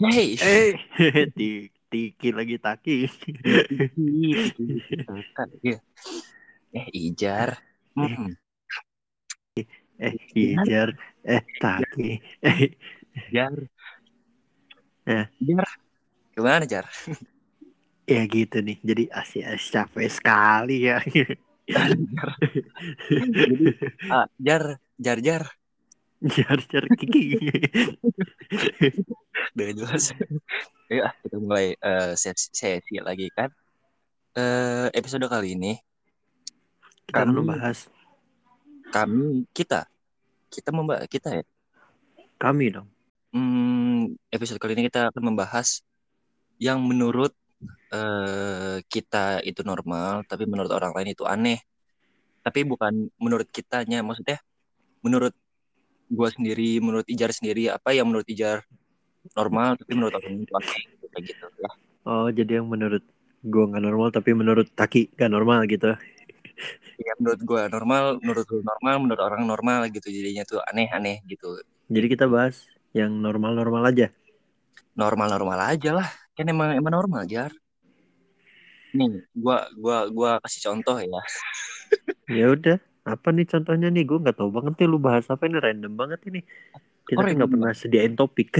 Hey, 0.00 0.34
Eh, 0.42 0.74
ti- 1.38 1.70
tiki 1.90 2.28
lagi 2.34 2.58
taki. 2.58 3.06
Iya. 3.94 4.42
Eh, 6.74 6.88
Ijar. 6.90 7.50
Mm-mm. 7.94 8.34
Eh, 9.98 10.14
hijar. 10.34 10.98
Eh, 11.22 11.42
taki. 11.62 12.18
Eh, 12.42 12.74
Jar. 13.30 13.54
Eh. 15.06 15.26
Jar. 15.38 15.68
Gimana, 16.34 16.66
Jar? 16.66 16.86
ya 18.04 18.20
gitu 18.28 18.60
nih. 18.60 18.76
Jadi 18.82 19.02
asik 19.08 19.44
capek 19.72 20.08
sekali 20.10 20.90
ya. 20.90 20.98
Jar. 21.70 22.30
Ah, 24.10 24.26
Jar, 24.36 24.64
Jar, 24.98 25.18
Jar. 25.22 25.63
Jar 26.24 26.56
jar 26.64 26.84
kiki. 26.96 27.36
Udah 29.54 29.68
jelas. 29.76 30.04
Ah, 30.88 31.12
kita 31.20 31.36
mulai 31.36 31.76
eh, 31.76 32.12
sesi, 32.16 32.48
sesi 32.52 32.96
lagi 33.00 33.28
kan. 33.32 33.52
Eh, 34.34 34.88
episode 34.92 35.28
kali 35.28 35.54
ini 35.54 35.78
Kita 37.04 37.22
Kami- 37.22 37.36
membahas 37.38 37.86
kami 38.90 39.44
kita 39.54 39.86
kita 40.48 40.70
membahas 40.70 41.06
kita 41.06 41.28
ya. 41.34 41.44
kami 42.38 42.70
dong. 42.72 42.88
Hmm, 43.30 44.14
episode 44.30 44.58
kali 44.58 44.78
ini 44.78 44.86
kita 44.86 45.10
akan 45.10 45.34
membahas 45.34 45.82
yang 46.56 46.78
menurut 46.80 47.34
eh, 47.90 48.78
kita 48.86 49.42
itu 49.42 49.60
normal, 49.66 50.22
tapi 50.24 50.46
menurut 50.46 50.70
orang 50.70 50.94
lain 50.94 51.12
itu 51.12 51.26
aneh. 51.26 51.58
Tapi 52.40 52.62
bukan 52.62 53.08
menurut 53.18 53.48
kitanya, 53.50 54.00
maksudnya 54.00 54.38
menurut 55.02 55.34
gua 56.14 56.30
sendiri, 56.30 56.78
menurut 56.78 57.06
Ijar 57.10 57.34
sendiri, 57.34 57.68
apa 57.68 57.90
yang 57.92 58.08
menurut 58.08 58.24
Ijar 58.30 58.62
normal, 59.34 59.76
tapi 59.76 59.92
menurut 59.98 60.14
orang 60.16 60.40
lain 60.46 60.88
itu 60.94 61.06
kayak 61.10 61.24
gitu 61.28 61.46
ya. 61.60 61.70
Oh, 62.06 62.28
jadi 62.30 62.62
yang 62.62 62.66
menurut 62.70 63.04
gua 63.44 63.64
nggak 63.68 63.84
normal 63.84 64.08
tapi 64.14 64.30
menurut 64.32 64.66
taki 64.72 65.12
nggak 65.12 65.32
normal 65.32 65.66
gitu. 65.68 65.92
Ya, 66.94 67.12
menurut 67.18 67.40
gua 67.42 67.66
normal, 67.66 68.22
menurut 68.22 68.46
lu 68.48 68.62
normal, 68.62 68.94
menurut 69.02 69.20
orang 69.20 69.42
normal 69.44 69.80
gitu, 69.90 70.08
jadinya 70.08 70.46
tuh 70.46 70.62
aneh-aneh 70.70 71.20
gitu. 71.26 71.58
Jadi 71.90 72.06
kita 72.06 72.30
bahas 72.30 72.64
yang 72.94 73.10
normal-normal 73.10 73.90
aja. 73.90 74.08
Normal-normal 74.94 75.74
aja 75.74 75.90
lah, 75.90 76.08
kan 76.38 76.46
emang 76.46 76.78
emang 76.78 76.94
normal 76.94 77.26
Jar. 77.26 77.50
Nih, 78.94 79.26
gua 79.34 79.66
gua 79.74 80.06
gua 80.06 80.30
kasih 80.46 80.70
contoh 80.70 81.02
ya. 81.02 81.22
Ya 82.30 82.46
udah, 82.54 82.78
apa 83.04 83.28
nih 83.36 83.46
contohnya 83.52 83.88
nih? 83.94 84.04
Gue 84.08 84.18
nggak 84.22 84.36
tahu 84.40 84.50
banget 84.56 84.72
nih 84.80 84.88
lu 84.92 84.98
bahas 85.00 85.24
apa 85.32 85.42
ini 85.48 85.56
random 85.60 85.92
banget 86.00 86.20
ini. 86.28 86.40
Kita 87.04 87.20
Oh, 87.20 87.28
nggak 87.28 87.50
pernah 87.52 87.72
sediain 87.76 88.14
topik. 88.16 88.48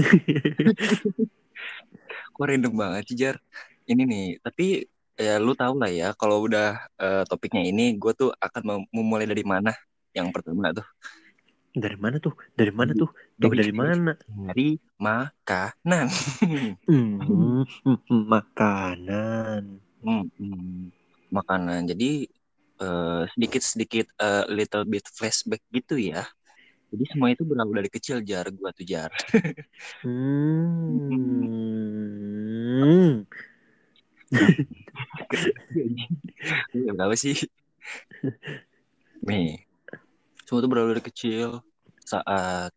Kok 2.35 2.45
random 2.45 2.73
banget 2.75 3.03
sih, 3.09 3.17
Jar? 3.17 3.35
Ini 3.89 4.01
nih, 4.05 4.25
tapi 4.41 4.85
ya 5.15 5.39
lu 5.39 5.53
tahu 5.55 5.73
lah 5.81 5.89
ya, 5.89 6.07
kalau 6.19 6.43
udah 6.45 6.67
eh, 6.99 7.23
topiknya 7.29 7.63
ini, 7.69 7.95
gue 8.01 8.11
tuh 8.13 8.29
akan 8.45 8.61
mem- 8.69 8.89
memulai 8.91 9.25
dari 9.29 9.45
mana? 9.45 9.71
Yang 10.11 10.27
pertama 10.35 10.73
tuh, 10.75 10.85
dari 11.75 11.97
mana 11.99 12.17
tuh? 12.23 12.33
Dari 12.55 12.71
mana 12.71 12.91
tuh? 12.95 13.09
Tuh 13.39 13.51
Dari- 13.51 13.59
dari 13.61 13.73
mana? 13.75 14.13
dari 14.47 14.67
makanan. 14.99 16.07
Hmm, 16.87 17.65
makanan. 18.31 19.61
Hmm, 20.05 20.23
hmm, 20.37 20.93
makanan. 21.33 21.81
Jadi 21.89 22.29
eh, 22.81 23.23
sedikit-sedikit 23.35 24.07
eh, 24.19 24.43
little 24.51 24.85
bit 24.87 25.05
flashback 25.11 25.61
gitu 25.71 25.95
ya. 25.99 26.23
Jadi 26.95 27.03
semua 27.11 27.33
itu 27.33 27.43
berawal 27.43 27.75
dari 27.83 27.91
kecil, 27.91 28.23
Jar. 28.23 28.47
Gua 28.55 28.71
tuh, 28.71 28.85
Jar. 28.87 29.11
Hmm. 30.01 30.95
Iya, 36.75 36.91
berapa 36.93 37.15
sih? 37.17 37.35
Nih, 39.25 39.65
semua 40.45 40.59
itu 40.61 40.69
berawal 40.69 40.95
dari 40.95 41.03
kecil. 41.03 41.59
Saat 42.05 42.71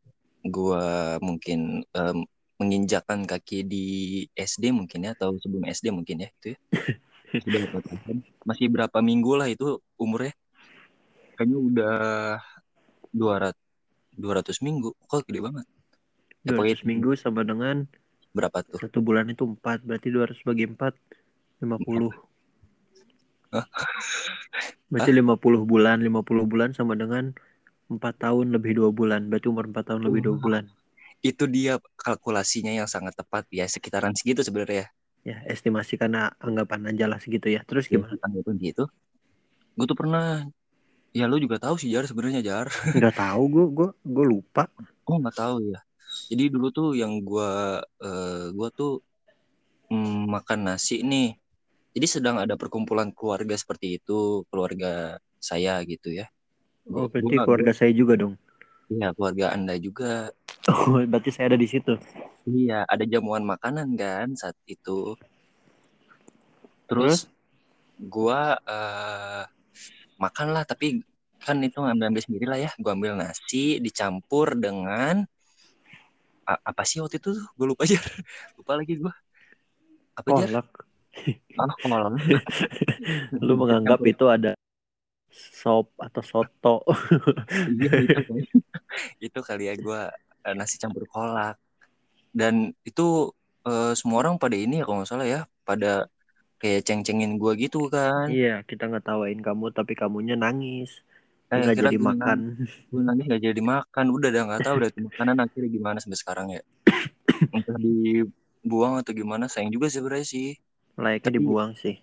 gua 0.44 1.16
mungkin 1.20 1.84
em, 1.84 2.18
menginjakkan 2.58 3.22
kaki 3.28 3.62
di 3.66 3.86
SD 4.34 4.74
mungkin 4.74 5.06
ya, 5.06 5.14
atau 5.14 5.36
sebelum 5.38 5.68
SD 5.68 5.94
mungkin 5.94 6.26
ya, 6.26 6.28
itu 6.42 6.54
ya. 6.54 6.58
Sudah 7.32 7.60
berapa 7.68 7.78
tahun? 7.84 8.16
Masih 8.44 8.66
berapa 8.72 8.98
minggu 9.04 9.32
lah 9.36 9.48
itu 9.50 9.78
umurnya? 10.00 10.32
Kayaknya 11.36 11.58
udah 11.58 11.96
200 13.12 13.54
200 14.18 14.58
minggu. 14.66 14.90
Kok 15.06 15.28
gede 15.30 15.40
banget? 15.44 15.66
Ya, 16.42 16.56
pokoknya 16.56 16.76
200 16.82 16.88
minggu 16.88 17.10
sama 17.14 17.42
dengan 17.46 17.86
Berapa 18.34 18.60
tuh? 18.62 18.78
satu 18.78 19.00
bulan 19.00 19.30
itu 19.32 19.42
4 19.46 19.82
berarti 19.82 20.08
200 20.12 20.42
bagi 20.44 20.64
4 20.68 20.94
50 21.64 22.12
Hah? 23.48 23.64
berarti 24.92 25.10
50 25.16 25.64
bulan 25.64 25.98
50 26.04 26.44
bulan 26.44 26.70
sama 26.76 26.92
dengan 26.94 27.32
4 27.88 27.98
tahun 28.20 28.52
lebih 28.52 28.76
2 28.84 28.92
bulan 28.92 29.32
berarti 29.32 29.48
umur 29.48 29.66
4 29.72 29.80
tahun 29.92 30.02
lebih 30.04 30.20
2 30.28 30.32
Oh. 30.36 30.38
bulan 30.38 30.64
Itu 31.18 31.50
dia 31.50 31.82
kalkulasinya 31.98 32.70
yang 32.70 32.86
sangat 32.86 33.18
tepat 33.18 33.42
ya, 33.50 33.66
sekitaran 33.66 34.14
segitu 34.14 34.38
sebenarnya. 34.46 34.86
Ya 35.26 35.36
estimasi 35.52 35.94
karena 36.00 36.32
anggapan 36.40 36.94
aja 36.94 37.04
lah 37.10 37.18
segitu 37.22 37.48
ya 37.56 37.60
terus 37.68 37.86
Ya, 37.90 37.98
gimana 37.98 38.14
tanggapan 38.22 38.56
gitu. 38.60 38.82
Gue 39.76 39.86
tuh 39.90 39.98
pernah 39.98 40.46
Ya 41.16 41.24
lu 41.26 41.40
juga 41.40 41.56
tahu 41.58 41.74
sih 41.80 41.88
Jar 41.90 42.04
sebenarnya 42.04 42.40
Jar. 42.44 42.66
nggak 42.96 43.14
tahu 43.16 43.42
gue 43.54 43.64
gue 43.76 43.88
gue 44.14 44.24
lupa 44.32 44.62
Oh 45.08 45.16
nggak 45.22 45.36
tahu 45.40 45.56
ya. 45.72 45.80
Jadi 46.30 46.42
dulu 46.52 46.66
tuh 46.72 46.88
yang 47.00 47.12
gua 47.24 47.80
eh, 48.04 48.52
gua 48.56 48.68
tuh 48.72 49.00
mm, 49.92 50.28
makan 50.34 50.60
nasi 50.68 51.00
nih. 51.04 51.36
Jadi 51.96 52.06
sedang 52.08 52.36
ada 52.42 52.54
perkumpulan 52.60 53.08
keluarga 53.16 53.56
seperti 53.56 53.86
itu, 54.00 54.44
keluarga 54.52 55.18
saya 55.40 55.80
gitu 55.88 56.08
ya. 56.12 56.26
oh 56.92 57.06
Gua- 57.06 57.08
berarti 57.12 57.36
gua- 57.36 57.44
keluarga 57.46 57.72
saya 57.78 57.92
juga 57.96 58.14
dong 58.20 58.34
Iya, 58.92 59.06
keluarga 59.16 59.46
Anda 59.56 59.74
juga. 59.76 60.32
Oh 60.68 61.02
berarti 61.10 61.30
saya 61.34 61.52
ada 61.54 61.58
di 61.60 61.68
situ 61.68 61.92
Iya, 62.50 62.74
ada 62.92 63.04
jamuan 63.12 63.44
makanan 63.52 63.88
kan 64.02 64.26
saat 64.40 64.56
itu. 64.74 64.90
Terus 66.88 67.28
gua 68.14 68.56
eh, 68.68 69.42
makan 70.24 70.48
lah, 70.54 70.64
tapi 70.70 70.86
kan 71.44 71.56
itu 71.66 71.78
ngambil-ambil 71.82 72.22
sendiri 72.26 72.46
lah 72.50 72.58
ya. 72.66 72.70
Gua 72.82 72.92
ambil 72.96 73.12
nasi 73.20 73.80
dicampur 73.86 74.48
dengan 74.64 75.16
a- 76.50 76.62
apa 76.70 76.82
sih 76.88 76.98
waktu 77.02 77.16
itu? 77.20 77.30
Gue 77.58 77.66
lupa 77.70 77.82
aja. 77.86 77.98
lupa 78.58 78.72
lagi 78.78 78.94
gua. 79.02 79.12
Apa 80.18 80.28
aja? 80.34 80.44
kolak 80.44 80.68
Ah, 81.58 81.68
kolak. 81.82 82.14
lu 83.46 83.54
menganggap 83.60 84.00
itu 84.06 84.24
ada 84.28 84.52
sop 85.32 85.86
atau 86.06 86.22
soto 86.24 86.74
Iya, 87.70 87.90
itu, 88.06 88.18
kali. 88.26 88.40
itu 89.24 89.38
kali 89.48 89.62
ya 89.70 89.74
gue 89.84 89.98
nasi 90.54 90.76
campur 90.80 91.04
kolak. 91.08 91.56
Dan 92.32 92.72
itu 92.84 93.32
eh, 93.66 93.92
semua 93.98 94.22
orang 94.22 94.36
pada 94.36 94.54
ini 94.54 94.80
ya 94.80 94.84
kalau 94.86 95.02
nggak 95.02 95.10
salah 95.10 95.26
ya 95.28 95.40
pada 95.66 96.06
kayak 96.58 96.84
ceng-cengin 96.84 97.38
gue 97.38 97.52
gitu 97.58 97.86
kan. 97.88 98.26
Iya 98.28 98.62
kita 98.66 98.90
nggak 98.90 99.06
tawain 99.06 99.38
kamu 99.38 99.70
tapi 99.70 99.94
kamunya 99.94 100.34
nangis. 100.34 101.02
Eh, 101.48 101.64
nggak 101.64 101.76
jadi 101.80 101.96
gua 101.96 102.12
makan. 102.12 102.38
Gue 102.92 103.02
nangis 103.02 103.24
nggak 103.30 103.42
jadi 103.42 103.62
makan. 103.62 104.04
Udah 104.12 104.28
dah 104.28 104.42
nggak 104.44 104.60
tahu 104.66 104.74
udah 104.84 104.90
makanan 104.92 105.36
akhirnya 105.40 105.70
gimana 105.70 105.98
sampai 106.02 106.18
sekarang 106.18 106.46
ya. 106.52 106.62
Entah 107.56 107.78
dibuang 107.78 109.00
atau 109.00 109.12
gimana 109.14 109.46
sayang 109.46 109.72
juga 109.72 109.88
sebenarnya 109.88 110.26
sih. 110.26 110.58
Layaknya 110.98 111.30
Tapi- 111.30 111.36
dibuang 111.38 111.70
sih. 111.78 111.96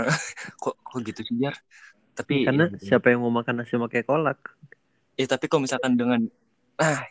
Kok 0.62 0.80
kok 0.80 0.98
gitu 1.04 1.20
sih 1.28 1.36
jar? 1.36 1.52
Tapi 2.16 2.48
karena 2.48 2.72
ya, 2.72 2.96
siapa 2.96 3.12
yang 3.12 3.20
mau 3.24 3.32
makan 3.32 3.60
nasi 3.60 3.76
pakai 3.76 4.04
kolak? 4.04 4.40
Eh 5.16 5.28
tapi 5.28 5.44
kalau 5.48 5.64
misalkan 5.64 5.96
dengan 5.96 6.24
ah 6.80 7.04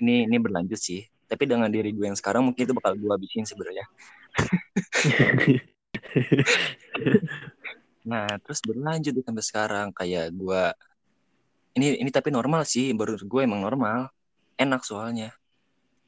ini 0.00 0.28
ini 0.28 0.36
berlanjut 0.36 0.80
sih 0.80 1.02
tapi 1.28 1.44
dengan 1.44 1.68
diri 1.72 1.92
gue 1.92 2.08
yang 2.08 2.18
sekarang 2.18 2.44
mungkin 2.44 2.64
itu 2.68 2.74
bakal 2.76 2.96
gue 2.96 3.08
habisin 3.08 3.44
sebenarnya 3.48 3.84
Nah, 8.08 8.24
terus 8.40 8.64
berlanjut 8.64 9.20
sampai 9.20 9.44
sekarang 9.44 9.88
kayak 9.92 10.32
gua 10.32 10.72
ini 11.76 12.00
ini 12.00 12.08
tapi 12.08 12.32
normal 12.32 12.64
sih, 12.64 12.96
baru 12.96 13.20
gue 13.20 13.40
emang 13.44 13.60
normal. 13.60 14.08
Enak 14.56 14.82
soalnya. 14.88 15.36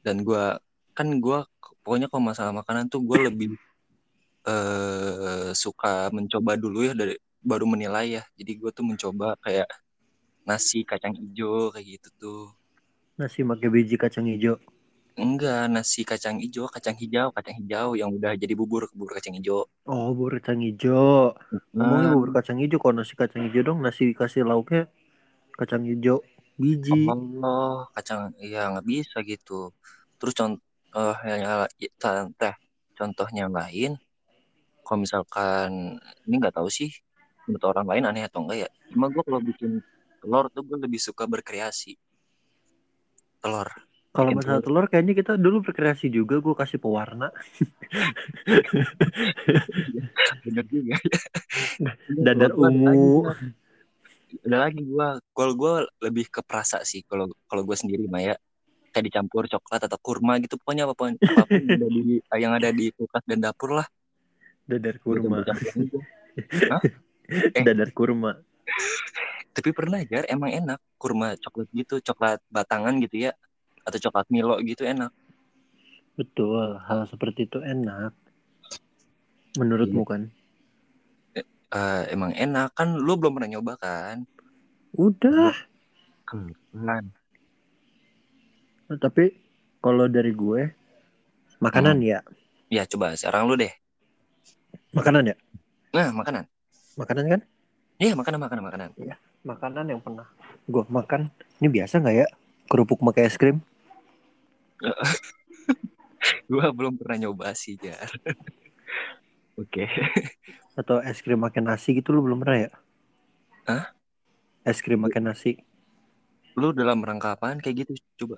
Dan 0.01 0.25
gua 0.25 0.57
kan 0.97 1.07
gua 1.21 1.45
pokoknya 1.85 2.09
kalau 2.09 2.23
masalah 2.25 2.53
makanan 2.57 2.89
tuh 2.91 3.01
gue 3.05 3.17
lebih 3.29 3.49
eh 4.49 5.53
suka 5.53 6.09
mencoba 6.09 6.57
dulu 6.57 6.89
ya 6.89 6.93
dari 6.97 7.15
baru 7.45 7.65
menilai 7.69 8.21
ya. 8.21 8.23
Jadi 8.33 8.51
gue 8.57 8.71
tuh 8.73 8.85
mencoba 8.85 9.37
kayak 9.45 9.69
nasi 10.41 10.81
kacang 10.81 11.13
hijau 11.13 11.69
kayak 11.73 12.01
gitu 12.01 12.09
tuh. 12.17 12.43
Nasi 13.21 13.45
pakai 13.45 13.69
biji 13.69 13.95
kacang 14.01 14.25
hijau. 14.25 14.57
Enggak, 15.19 15.67
nasi 15.69 16.01
kacang 16.01 16.41
hijau, 16.41 16.65
kacang 16.71 16.97
hijau, 16.97 17.29
kacang 17.35 17.55
hijau 17.61 17.93
yang 17.93 18.09
udah 18.15 18.33
jadi 18.33 18.57
bubur, 18.57 18.89
bubur 18.95 19.13
kacang 19.19 19.37
hijau. 19.37 19.69
oh 19.85 20.09
bubur 20.17 20.41
kacang 20.41 20.63
hijau. 20.63 21.37
Ngomongnya 21.75 22.09
bubur 22.15 22.31
kacang 22.33 22.57
hijau 22.57 22.79
kalau 22.81 22.95
nasi 22.97 23.13
kacang 23.13 23.45
hijau 23.45 23.61
dong 23.61 23.79
nasi 23.85 24.09
dikasih 24.09 24.41
lauknya 24.47 24.89
kacang 25.59 25.85
hijau 25.85 26.25
biji. 26.57 27.05
Allah, 27.11 27.91
kacang 27.93 28.33
iya 28.41 28.71
nggak 28.73 28.87
bisa 28.87 29.21
gitu. 29.21 29.75
Terus 30.17 30.33
contoh 30.33 30.63
oh 30.91 31.15
yang 31.23 31.69
ya, 31.79 31.89
teh 32.35 32.55
contohnya 32.97 33.47
lain 33.47 33.95
kalau 34.83 35.07
misalkan 35.07 35.99
ini 36.27 36.35
nggak 36.39 36.55
tahu 36.55 36.67
sih 36.67 36.91
menurut 37.47 37.63
orang 37.67 37.87
lain 37.87 38.03
aneh 38.11 38.23
atau 38.27 38.43
enggak 38.43 38.67
ya. 38.67 38.69
Cuma 38.91 39.07
gue 39.07 39.23
kalau 39.23 39.39
bikin 39.43 39.79
telur 40.21 40.47
tuh 40.53 40.63
gue 40.63 40.77
lebih 40.77 40.99
suka 41.01 41.25
berkreasi 41.25 41.95
telur 43.41 43.69
Kalau 44.11 44.35
masalah 44.35 44.59
telur 44.59 44.91
kayaknya 44.91 45.15
kita 45.15 45.39
dulu 45.39 45.63
berkreasi 45.63 46.11
juga 46.11 46.43
gue 46.43 46.51
kasih 46.51 46.83
pewarna 46.83 47.31
bener 50.43 50.65
juga 50.67 50.99
dadar 52.27 52.51
ungu. 52.51 53.23
gua. 53.23 53.31
ada 54.47 54.57
lagi 54.67 54.83
gue 54.83 55.07
kalau 55.31 55.53
gue 55.55 55.73
lebih 56.03 56.27
ke 56.27 56.43
perasa 56.43 56.83
sih 56.83 57.07
kalau 57.07 57.31
kalau 57.47 57.63
gue 57.63 57.77
sendiri 57.79 58.11
mah 58.11 58.19
ya 58.19 58.35
kayak 58.91 59.07
dicampur 59.07 59.47
coklat 59.47 59.87
atau 59.87 59.99
kurma 60.03 60.35
gitu 60.43 60.59
pokoknya 60.59 60.83
apa 60.83 60.95
pun 60.95 61.15
apa 61.31 61.47
pun 61.47 61.63
yang 61.63 61.79
ada 61.79 61.87
di 61.87 62.19
yang 62.35 62.51
ada 62.51 62.69
di 62.75 62.91
kulkas 62.91 63.23
dan 63.23 63.39
dapur 63.39 63.79
lah 63.79 63.87
Dadar 64.71 64.95
kurma. 65.03 65.43
Eh. 67.51 67.59
Dadar 67.59 67.91
kurma. 67.91 68.39
Tapi 69.61 69.77
pernah 69.77 70.01
jar. 70.01 70.25
Emang 70.25 70.49
enak. 70.49 70.81
Kurma 70.97 71.37
coklat 71.37 71.69
gitu 71.69 72.01
coklat 72.01 72.41
batangan 72.49 72.97
gitu 73.05 73.29
ya. 73.29 73.31
Atau 73.85 74.01
coklat 74.09 74.25
Milo 74.33 74.57
gitu 74.65 74.81
enak. 74.81 75.13
Betul, 76.17 76.81
hal 76.81 77.05
seperti 77.05 77.45
itu 77.45 77.61
enak. 77.61 78.17
Menurutmu 79.61 80.01
kan? 80.01 80.33
Eh, 81.37 82.01
emang 82.09 82.33
enak. 82.33 82.73
Kan 82.73 82.97
lu 82.97 83.13
belum 83.21 83.37
pernah 83.37 83.53
nyoba 83.53 83.77
kan? 83.77 84.25
Udah. 84.97 85.53
kebetulan 86.25 87.11
Tapi 88.91 89.35
kalau 89.79 90.07
dari 90.09 90.35
gue 90.35 90.73
makanan 91.61 92.01
Hmm. 92.01 92.09
ya, 92.11 92.19
ya 92.67 92.83
coba 92.89 93.13
sekarang 93.15 93.47
lu 93.47 93.55
deh. 93.55 93.71
Makanan 94.91 95.31
ya, 95.31 95.35
nah 95.95 96.11
makanan. 96.11 96.43
Makanan 96.99 97.25
kan? 97.31 97.41
iya 98.01 98.17
makanan 98.17 98.41
makanan 98.41 98.63
makanan 98.65 98.89
Makanan 99.41 99.89
yang 99.89 100.01
pernah 100.01 100.27
gue 100.69 100.83
makan. 100.87 101.33
Ini 101.57 101.67
biasa 101.69 101.97
nggak 102.01 102.15
ya? 102.15 102.27
Kerupuk 102.69 103.01
pakai 103.01 103.25
es 103.27 103.35
krim? 103.37 103.59
gua 106.51 106.69
belum 106.73 106.97
pernah 106.97 107.27
nyoba 107.27 107.53
sih 107.53 107.77
jar 107.77 108.09
oke 109.61 109.85
Atau 110.77 111.01
es 111.01 111.21
krim 111.21 111.41
pakai 111.41 111.61
nasi 111.61 111.97
gitu 111.97 112.13
lu 112.15 112.25
belum 112.25 112.41
pernah 112.41 112.69
ya? 112.69 112.71
Hah? 113.67 113.83
Es 114.65 114.81
krim 114.81 115.01
pakai 115.01 115.21
nasi. 115.21 115.51
lu 116.59 116.75
dalam 116.75 116.99
rangka 116.99 117.39
apaan 117.39 117.63
kayak 117.63 117.87
gitu 117.87 117.93
coba 118.25 118.37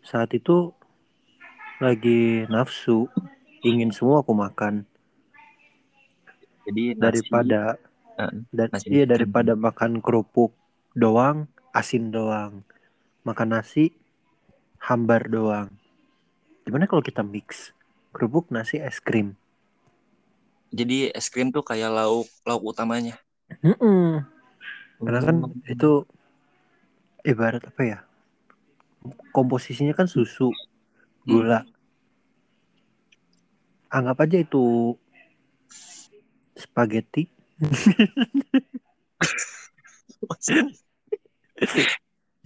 Saat 0.00 0.32
itu 0.32 0.72
lagi 1.78 2.48
nafsu, 2.48 3.06
ingin 3.60 3.92
semua 3.92 4.24
aku 4.24 4.32
makan 4.32 4.88
jadi 6.64 6.96
nasi, 6.96 7.00
daripada 7.00 7.76
dan 8.50 8.68
nasi 8.74 8.88
iya 8.90 9.04
daripada 9.06 9.52
makan 9.54 10.02
kerupuk 10.04 10.52
doang, 10.98 11.46
asin 11.70 12.10
doang. 12.10 12.66
Makan 13.26 13.48
nasi 13.54 13.94
hambar 14.82 15.28
doang. 15.30 15.68
Gimana 16.66 16.84
kalau 16.90 17.02
kita 17.04 17.22
mix 17.22 17.72
kerupuk, 18.14 18.50
nasi, 18.54 18.76
es 18.82 18.98
krim? 19.00 19.36
jadi 20.68 21.16
es 21.16 21.26
krim 21.32 21.48
tuh 21.48 21.64
kayak 21.64 21.90
lauk 21.96 22.28
lauk 22.44 22.62
utamanya 22.72 23.16
Mm-mm. 23.64 24.20
Karena 25.00 25.20
kan 25.22 25.36
Hmm. 25.46 25.62
itu 25.64 25.90
ibarat 27.24 27.62
apa 27.64 27.82
ya? 27.86 27.98
Komposisinya 29.32 29.94
kan 29.94 30.10
susu, 30.10 30.50
gula. 31.24 31.62
Anggap 33.88 34.28
aja 34.28 34.38
itu 34.42 34.94
spaghetti. 36.58 37.30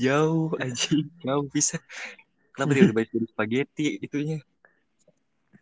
Jauh 0.00 0.50
aja 0.58 0.92
jauh 1.22 1.44
bisa 1.48 1.76
kenapa 2.52 2.70
dia 2.72 2.82
udah 2.88 3.04
jadi 3.04 3.26
spaghetti 3.28 3.86
itunya 4.00 4.38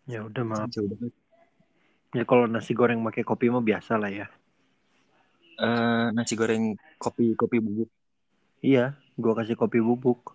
Ya 0.09 0.27
udah 0.27 0.43
maaf. 0.43 0.67
jauh 0.75 0.91
banget 0.91 1.15
Ya 2.11 2.27
kalau 2.27 2.51
nasi 2.51 2.75
goreng 2.75 2.99
pakai 3.07 3.23
kopi 3.23 3.47
mah 3.47 3.63
biasa 3.63 3.95
lah 3.95 4.11
ya. 4.11 4.27
Eh, 5.55 6.07
nasi 6.11 6.35
goreng 6.35 6.75
kopi 6.99 7.39
kopi 7.39 7.63
bubuk 7.63 7.87
Iya, 8.59 8.99
gua 9.15 9.39
kasih 9.39 9.55
kopi 9.55 9.79
bubuk. 9.79 10.35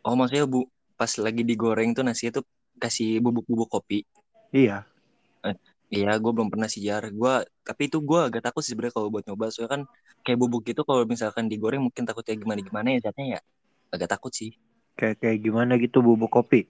oh 0.00 0.14
maksudnya 0.16 0.48
bu 0.48 0.64
pas 0.96 1.12
lagi 1.20 1.44
digoreng 1.44 1.92
tuh 1.92 2.00
nasi 2.00 2.32
itu 2.32 2.40
kasih 2.80 3.20
bubuk 3.20 3.44
bubuk 3.44 3.68
kopi 3.68 4.08
Iya. 4.48 4.88
Iya, 5.86 6.18
gue 6.18 6.32
belum 6.34 6.50
pernah 6.50 6.66
sih 6.66 6.82
jar. 6.82 7.06
Gua 7.14 7.46
tapi 7.62 7.86
itu 7.86 8.02
gue 8.02 8.18
agak 8.18 8.42
takut 8.42 8.62
sih 8.66 8.74
sebenarnya 8.74 8.94
kalau 8.98 9.08
buat 9.10 9.22
nyoba. 9.22 9.54
Soalnya 9.54 9.70
kan 9.70 9.82
kayak 10.26 10.38
bubuk 10.42 10.66
gitu 10.66 10.82
kalau 10.82 11.06
misalkan 11.06 11.46
digoreng 11.46 11.78
mungkin 11.78 12.02
takutnya 12.02 12.34
gimana 12.34 12.58
gimana 12.58 12.88
ya 12.98 12.98
zatnya 13.06 13.38
ya. 13.38 13.40
Agak 13.94 14.18
takut 14.18 14.34
sih. 14.34 14.50
Kayak 14.98 15.22
kayak 15.22 15.38
gimana 15.46 15.78
gitu 15.78 16.02
bubuk 16.02 16.34
kopi. 16.34 16.66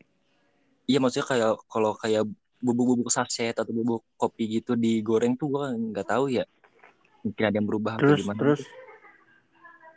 Iya 0.84 1.00
maksudnya 1.00 1.26
kayak 1.26 1.50
kalau 1.72 1.96
kayak 1.96 2.28
bubuk-bubuk 2.60 3.08
saset 3.08 3.56
atau 3.56 3.72
bubuk 3.72 4.04
kopi 4.20 4.60
gitu 4.60 4.76
digoreng 4.76 5.34
tuh 5.40 5.48
gue 5.48 5.64
nggak 5.96 6.12
tahu 6.12 6.28
ya. 6.36 6.44
Mungkin 7.24 7.42
ada 7.42 7.56
yang 7.56 7.66
berubah 7.66 7.96
atau 7.96 8.04
Terus 8.04 8.20
gimana. 8.20 8.38
terus 8.38 8.60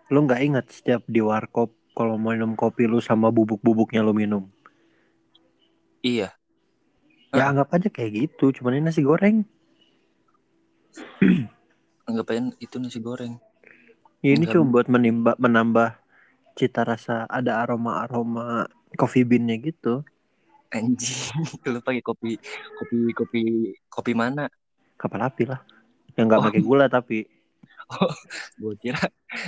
lu 0.09 0.25
nggak 0.25 0.41
ingat 0.41 0.65
setiap 0.73 1.03
di 1.05 1.21
warkop 1.21 1.69
kalau 1.93 2.15
mau 2.15 2.31
minum 2.31 2.55
kopi 2.55 2.87
lu 2.87 3.03
sama 3.03 3.27
bubuk-bubuknya 3.29 3.99
lu 3.99 4.15
minum. 4.15 4.47
Iya. 5.99 6.38
Ya 7.29 7.45
Ah. 7.45 7.49
anggap 7.53 7.69
aja 7.71 7.89
kayak 7.89 8.11
gitu, 8.15 8.49
cuman 8.51 8.73
ini 8.75 8.89
nasi 8.89 9.05
goreng. 9.05 9.45
Anggapain 12.09 12.53
itu 12.57 12.75
nasi 12.81 12.97
goreng. 12.97 13.37
Ya, 14.19 14.33
ini 14.33 14.43
Enggak. 14.43 14.57
cuma 14.57 14.65
buat 14.73 14.87
menimba, 14.89 15.37
menambah 15.37 15.93
cita 16.57 16.81
rasa 16.83 17.29
ada 17.29 17.61
aroma-aroma 17.61 18.65
coffee 18.97 19.23
bean-nya 19.23 19.55
gitu. 19.55 20.01
Anjing, 20.69 21.33
lu 21.71 21.79
pakai 21.79 22.01
kopi 22.01 22.37
kopi 22.77 22.97
kopi 23.13 23.41
kopi 23.87 24.11
mana? 24.13 24.49
Kapal 24.97 25.21
api 25.23 25.43
lah. 25.47 25.61
Yang 26.17 26.25
nggak 26.27 26.39
Oh. 26.41 26.45
pakai 26.49 26.61
gula 26.61 26.85
tapi. 26.89 27.19
Gue 28.61 28.73
kira 28.77 29.01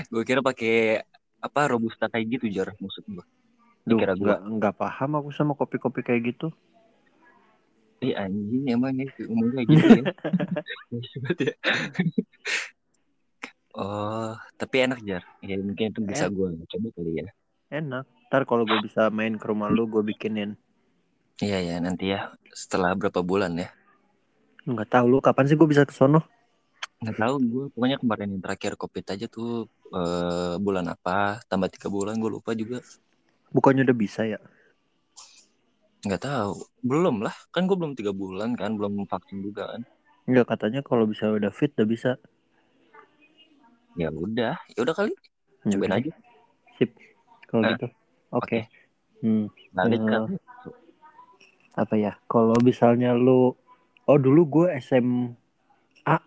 gue 0.07 0.23
kira 0.23 0.41
pakai 0.41 1.01
apa 1.37 1.61
robusta 1.67 2.05
kayak 2.05 2.25
gitu 2.37 2.45
jar 2.49 2.73
maksud 2.73 3.05
gue. 3.05 3.25
Duh, 3.83 3.97
Dikira 3.97 4.13
gua. 4.13 4.37
nggak 4.37 4.39
nggak 4.57 4.75
paham 4.77 5.11
aku 5.17 5.29
sama 5.29 5.53
kopi-kopi 5.53 6.01
kayak 6.01 6.33
gitu. 6.33 6.49
Eh 8.01 8.17
anjing 8.17 8.65
emang 8.65 8.97
ya 8.97 9.07
umumnya 9.29 9.61
kayak 9.61 9.67
gitu 9.69 9.87
ya. 9.87 10.03
Ya. 11.41 11.53
oh, 13.77 14.35
tapi 14.59 14.83
enak 14.83 14.99
jar. 15.07 15.23
Ya 15.39 15.55
mungkin 15.61 15.95
itu 15.95 16.01
bisa 16.03 16.27
Enak. 16.27 16.35
gue 16.35 16.49
coba 16.67 16.87
kali 16.91 17.11
ya. 17.23 17.27
Enak. 17.71 18.05
Ntar 18.27 18.43
kalau 18.43 18.67
gue 18.67 18.79
bisa 18.83 19.07
main 19.07 19.39
ke 19.39 19.45
rumah 19.47 19.71
lu, 19.71 19.87
gue 19.87 20.03
bikinin. 20.03 20.59
Iya 21.39 21.57
ya 21.63 21.75
nanti 21.79 22.11
ya 22.11 22.35
setelah 22.51 22.91
berapa 22.93 23.23
bulan 23.23 23.55
ya. 23.55 23.71
Nggak 24.67 24.89
tahu 24.91 25.05
lu 25.07 25.17
kapan 25.23 25.47
sih 25.47 25.55
gue 25.55 25.65
bisa 25.65 25.87
ke 25.87 25.95
sono? 25.95 26.21
Nggak 27.01 27.17
tahu 27.17 27.35
gue 27.41 27.65
pokoknya 27.73 27.97
kemarin 27.97 28.37
yang 28.37 28.41
terakhir 28.43 28.77
covid 28.77 29.05
aja 29.09 29.25
tuh 29.25 29.65
eh, 29.89 30.55
bulan 30.61 30.85
apa 30.91 31.41
tambah 31.49 31.71
tiga 31.71 31.87
bulan 31.89 32.19
gue 32.19 32.29
lupa 32.29 32.53
juga. 32.53 32.83
Bukannya 33.49 33.87
udah 33.87 33.97
bisa 33.97 34.27
ya? 34.27 34.37
Nggak 36.01 36.21
tahu 36.25 36.53
belum 36.81 37.21
lah 37.21 37.35
kan 37.53 37.69
gue 37.69 37.77
belum 37.77 37.93
tiga 37.93 38.09
bulan 38.09 38.57
kan 38.57 38.73
belum 38.73 39.05
vaksin 39.05 39.45
juga 39.45 39.69
kan. 39.77 39.81
Enggak 40.25 40.45
katanya 40.57 40.81
kalau 40.81 41.05
bisa 41.05 41.29
udah 41.29 41.53
fit 41.53 41.69
udah 41.77 41.87
bisa. 41.87 42.11
Ya 43.93 44.09
udah 44.09 44.57
ya 44.73 44.79
udah 44.81 44.95
kali 44.97 45.13
Ya 45.67 45.77
cobain 45.77 45.93
udah, 45.93 45.97
aja. 46.01 46.11
Sip. 46.79 46.89
Kalau 47.45 47.61
Ah, 47.61 47.69
gitu. 47.75 47.87
Oke. 48.33 48.59
Hmm, 49.21 49.45
Balik 49.77 50.01
Eh, 50.01 50.09
kan. 50.09 50.21
apa 51.77 51.95
ya? 51.97 52.17
Kalau 52.25 52.57
misalnya 52.65 53.13
lu 53.13 53.53
Oh, 54.09 54.17
dulu 54.17 54.43
gue 54.49 54.67
SMA 54.81 56.17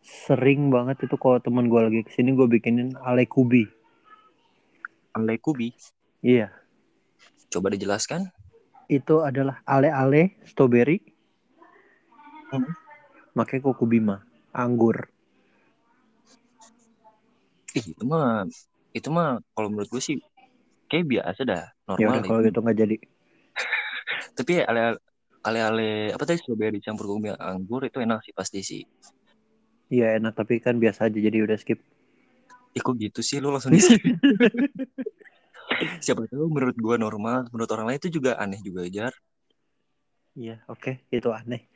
sering 0.00 0.70
banget 0.70 1.04
itu 1.04 1.16
kalau 1.18 1.42
teman 1.42 1.66
gue 1.66 1.80
lagi 1.82 2.00
ke 2.06 2.10
sini 2.14 2.32
gue 2.32 2.46
bikinin 2.46 2.94
ale 3.02 3.26
kubi. 3.26 3.66
Ale 5.12 5.36
kubi. 5.42 5.74
Iya, 6.22 6.54
Coba 7.50 7.68
dijelaskan. 7.74 8.30
itu 8.90 9.22
adalah 9.22 9.62
ale-ale 9.62 10.34
strawberry. 10.50 10.98
Hmm. 12.50 12.66
Makanya 13.38 13.62
koko 13.70 13.86
bima, 13.86 14.26
anggur. 14.50 15.06
Ih, 17.70 17.94
itu 17.94 18.02
mah 18.02 18.42
itu 18.90 19.06
mah 19.14 19.38
kalau 19.54 19.70
menurut 19.70 19.86
gue 19.86 20.02
sih 20.02 20.18
kayak 20.90 21.06
biasa 21.06 21.40
dah 21.46 21.70
Ya 21.70 21.86
normal 21.86 22.18
udah 22.18 22.22
kalau 22.26 22.40
itu. 22.42 22.46
gitu 22.50 22.58
nggak 22.66 22.78
jadi. 22.82 22.96
Tapi 24.42 24.50
ya 24.58 24.64
ale 24.66 24.80
ale 25.46 25.58
ale 25.62 25.88
apa 26.10 26.26
tadi 26.26 26.42
strawberry 26.42 26.82
campur 26.82 27.06
gumi 27.06 27.30
anggur 27.38 27.86
itu 27.86 28.02
enak 28.02 28.26
sih 28.26 28.34
pasti 28.34 28.58
sih. 28.66 28.82
Iya 29.86 30.18
enak 30.18 30.34
tapi 30.34 30.58
kan 30.58 30.82
biasa 30.82 31.06
aja 31.06 31.14
jadi 31.14 31.46
udah 31.46 31.54
skip. 31.62 31.78
Ih 32.74 32.82
kok 32.82 32.98
gitu 32.98 33.22
sih 33.22 33.38
lu 33.38 33.54
langsung 33.54 33.70
di 33.70 33.78
skip. 33.78 34.02
siapa 36.04 36.26
tahu 36.28 36.46
menurut 36.50 36.76
gue 36.76 36.96
normal 36.98 37.46
menurut 37.54 37.70
orang 37.72 37.86
lain 37.92 38.00
itu 38.02 38.10
juga 38.20 38.36
aneh 38.40 38.60
juga 38.60 38.84
jar 38.90 39.14
Iya, 40.38 40.62
oke, 40.70 41.02
itu 41.10 41.26
aneh. 41.34 41.66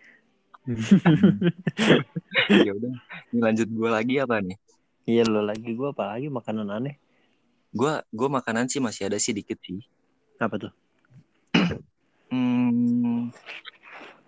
ya 2.65 2.73
udah 2.73 2.95
ini 3.35 3.41
lanjut 3.43 3.69
gue 3.69 3.91
lagi 3.93 4.15
apa 4.23 4.41
nih 4.41 4.57
Iya 5.05 5.29
lo 5.29 5.45
lagi 5.45 5.77
gue 5.77 5.89
apa 5.93 6.17
lagi 6.17 6.33
makanan 6.33 6.73
aneh? 6.73 6.97
gue 7.75 7.93
gue 8.09 8.29
makanan 8.31 8.71
sih 8.73 8.81
masih 8.81 9.13
ada 9.13 9.19
sih 9.21 9.37
dikit 9.37 9.61
sih 9.61 9.85
Apa 10.41 10.57
tuh? 10.57 10.73
hmm 12.33 13.29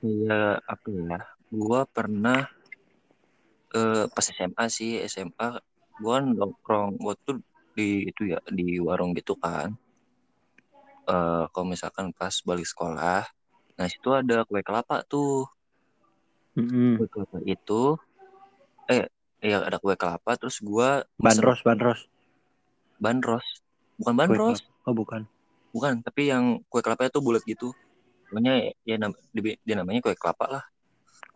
ya 0.04 0.60
apa 0.62 0.88
ya 0.92 1.18
gue 1.48 1.80
pernah 1.90 2.44
eh 3.72 4.04
pas 4.12 4.26
SMA 4.28 4.64
sih 4.68 5.00
SMA 5.08 5.48
gue 5.96 6.16
nongkrong 6.36 7.00
waktu 7.00 7.40
di 7.76 8.08
itu 8.10 8.22
ya 8.32 8.38
di 8.48 8.80
warung 8.80 9.12
gitu 9.12 9.36
kan 9.36 9.68
eh 11.06 11.44
kalau 11.54 11.66
misalkan 11.68 12.10
pas 12.16 12.34
balik 12.42 12.66
sekolah 12.66 13.22
nah 13.76 13.86
situ 13.86 14.08
ada 14.10 14.42
kue 14.48 14.64
kelapa 14.64 15.04
tuh 15.04 15.44
Mm-mm. 16.56 16.96
kue 16.98 17.06
kelapa 17.12 17.36
itu 17.44 17.82
eh 18.88 19.04
ya 19.44 19.62
ada 19.68 19.76
kue 19.78 19.92
kelapa 19.94 20.34
terus 20.40 20.58
gua 20.64 21.04
mesen 21.20 21.44
Bandros, 21.44 21.60
bandros. 21.62 22.00
bandros 22.96 23.46
bukan 24.00 24.14
bandros. 24.16 24.60
Oh 24.88 24.94
bukan. 24.96 25.22
bukan 25.76 25.94
tapi 26.00 26.32
yang 26.32 26.64
kue 26.72 26.80
kelapa 26.80 27.06
itu 27.12 27.20
bulat 27.20 27.44
gitu 27.44 27.68
namanya 28.32 28.72
ya 28.88 28.96
nam- 28.96 29.20
di- 29.30 29.60
dia 29.62 29.76
namanya 29.76 30.00
kue 30.02 30.16
kelapa 30.16 30.48
lah 30.48 30.64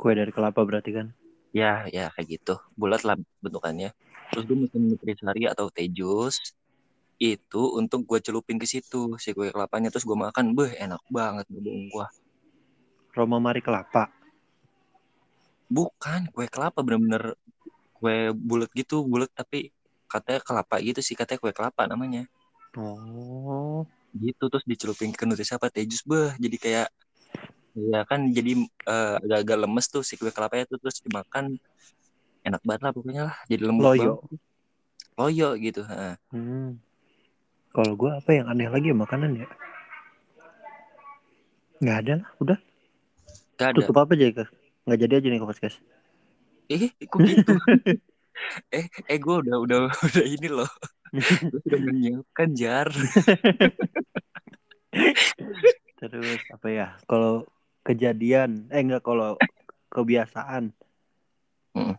Kue 0.01 0.17
dari 0.17 0.33
kelapa 0.33 0.65
berarti 0.65 0.91
kan? 0.97 1.07
ya 1.53 1.85
ya 1.93 2.09
kayak 2.17 2.41
gitu 2.41 2.55
bulat 2.79 3.03
lah 3.05 3.19
bentukannya 3.45 3.93
terus 4.31 4.45
gue 4.47 4.57
mesen 4.57 4.83
nutrisari 4.87 5.45
atau 5.51 5.67
tejus 5.69 6.55
itu 7.21 7.63
untuk 7.77 8.09
gue 8.09 8.19
celupin 8.25 8.57
ke 8.57 8.65
situ 8.65 9.13
si 9.21 9.37
kue 9.37 9.53
kelapanya 9.53 9.93
terus 9.93 10.09
gue 10.09 10.17
makan 10.17 10.57
beh 10.57 10.73
enak 10.81 11.03
banget 11.13 11.45
bohong 11.53 11.87
gue 11.93 12.07
Roma 13.11 13.43
Mari 13.43 13.59
kelapa. 13.61 14.07
bukan 15.71 16.31
kue 16.33 16.47
kelapa 16.47 16.81
bener-bener 16.83 17.35
kue 17.95 18.33
bulat 18.33 18.71
gitu 18.73 19.05
bulat 19.05 19.31
tapi 19.35 19.71
katanya 20.11 20.41
kelapa 20.43 20.81
gitu 20.83 20.99
sih 21.05 21.15
katanya 21.15 21.39
kue 21.43 21.53
kelapa 21.53 21.85
namanya 21.87 22.25
Oh. 22.79 23.83
gitu 24.15 24.47
terus 24.47 24.63
dicelupin 24.67 25.11
ke 25.11 25.27
nutrisari 25.27 25.59
apa 25.59 25.69
tejus 25.71 26.03
beh 26.07 26.35
jadi 26.39 26.57
kayak 26.59 26.89
ya 27.79 28.03
kan 28.07 28.31
jadi 28.35 28.59
eh, 28.67 29.15
agak-agak 29.23 29.59
lemes 29.67 29.87
tuh 29.91 30.03
si 30.03 30.19
kue 30.19 30.31
kelapanya 30.35 30.67
tuh 30.67 30.79
terus 30.83 30.99
dimakan 31.03 31.59
enak 32.47 32.63
banget 32.65 32.81
lah 32.87 32.93
pokoknya 32.97 33.23
lah 33.29 33.37
jadi 33.47 33.63
lembut 33.69 33.85
Loyo. 33.85 34.13
banget 34.25 34.41
loyo 35.21 35.49
gitu 35.61 35.85
ha. 35.85 36.17
Hmm. 36.33 36.81
Kalau 37.71 37.93
gue 37.93 38.09
apa 38.09 38.31
yang 38.33 38.49
aneh 38.49 38.73
lagi 38.73 38.89
ya 38.91 38.97
makanan 38.97 39.37
ya? 39.37 39.47
Nggak 41.85 41.97
ada 42.03 42.13
lah, 42.25 42.31
udah. 42.41 42.59
Gak 43.61 43.69
ada 43.77 43.77
Tutup 43.85 44.01
apa 44.01 44.17
aja 44.17 44.27
ya? 44.33 44.45
Nggak 44.89 44.99
jadi 45.05 45.13
aja 45.21 45.29
nih 45.29 45.41
podcast. 45.45 45.79
eh 46.71 46.87
kok 47.03 47.19
gitu 47.27 47.51
eh 48.79 48.87
eh 48.87 49.19
gue 49.19 49.35
udah 49.43 49.59
udah 49.59 49.81
udah 50.07 50.23
ini 50.23 50.47
loh 50.47 50.71
gue 51.11 51.61
sudah 51.67 51.81
menyiapkan 51.83 52.55
jar 52.55 52.87
Terus 56.01 56.41
apa 56.49 56.69
ya? 56.73 56.97
Kalau 57.05 57.45
kejadian, 57.85 58.73
eh 58.73 58.81
enggak 58.81 59.05
kalau 59.05 59.37
kebiasaan. 59.93 60.73
Mm. 61.77 61.95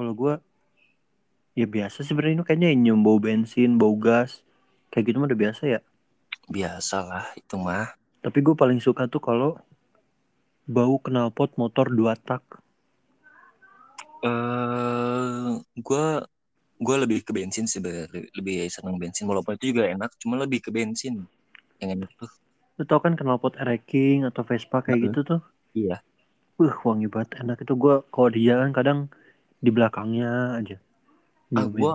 Kalau 0.00 0.12
gue 0.16 0.34
ya 1.60 1.66
biasa 1.68 1.98
sebenarnya 2.08 2.40
ini 2.40 2.44
kayaknya 2.48 2.70
nyium 2.72 3.00
bau 3.04 3.20
bensin, 3.20 3.76
bau 3.76 3.92
gas. 4.00 4.40
Kayak 4.90 5.04
gitu 5.12 5.16
mah 5.20 5.28
udah 5.28 5.40
biasa 5.44 5.62
ya. 5.68 5.80
biasalah 6.52 7.24
itu 7.40 7.56
mah 7.66 7.88
Tapi 8.24 8.38
gue 8.46 8.54
paling 8.56 8.80
suka 8.86 9.02
tuh 9.12 9.20
kalau 9.28 9.50
bau 10.76 10.96
knalpot 11.04 11.50
motor 11.60 11.86
dua 11.98 12.12
tak. 12.28 12.42
eh 14.24 15.48
gue 15.86 16.04
gue 16.80 16.96
lebih 17.02 17.18
ke 17.26 17.32
bensin 17.36 17.64
sih 17.68 17.80
lebih 18.38 18.56
seneng 18.74 18.96
bensin 19.02 19.28
walaupun 19.30 19.56
itu 19.56 19.72
juga 19.76 19.88
enak 19.94 20.10
cuma 20.20 20.40
lebih 20.40 20.60
ke 20.64 20.70
bensin 20.72 21.24
yang 21.80 21.90
enak 21.96 22.10
tuh 22.20 22.30
Lu 22.78 22.84
tau 22.90 23.00
kan 23.04 23.12
knalpot 23.18 23.54
Ereking 23.62 24.18
atau 24.28 24.42
Vespa 24.48 24.78
kayak 24.84 24.98
Heeh. 24.98 25.04
gitu 25.06 25.18
tuh. 25.30 25.40
iya 25.76 25.96
Uh, 26.60 26.74
wangi 26.86 27.06
banget 27.12 27.30
enak 27.42 27.56
itu 27.64 27.72
gue 27.82 27.94
kalau 28.14 28.28
di 28.36 28.40
jalan 28.48 28.70
kadang 28.76 28.98
di 29.64 29.70
belakangnya 29.76 30.28
aja. 30.60 30.76
ah 31.58 31.66
gue 31.76 31.92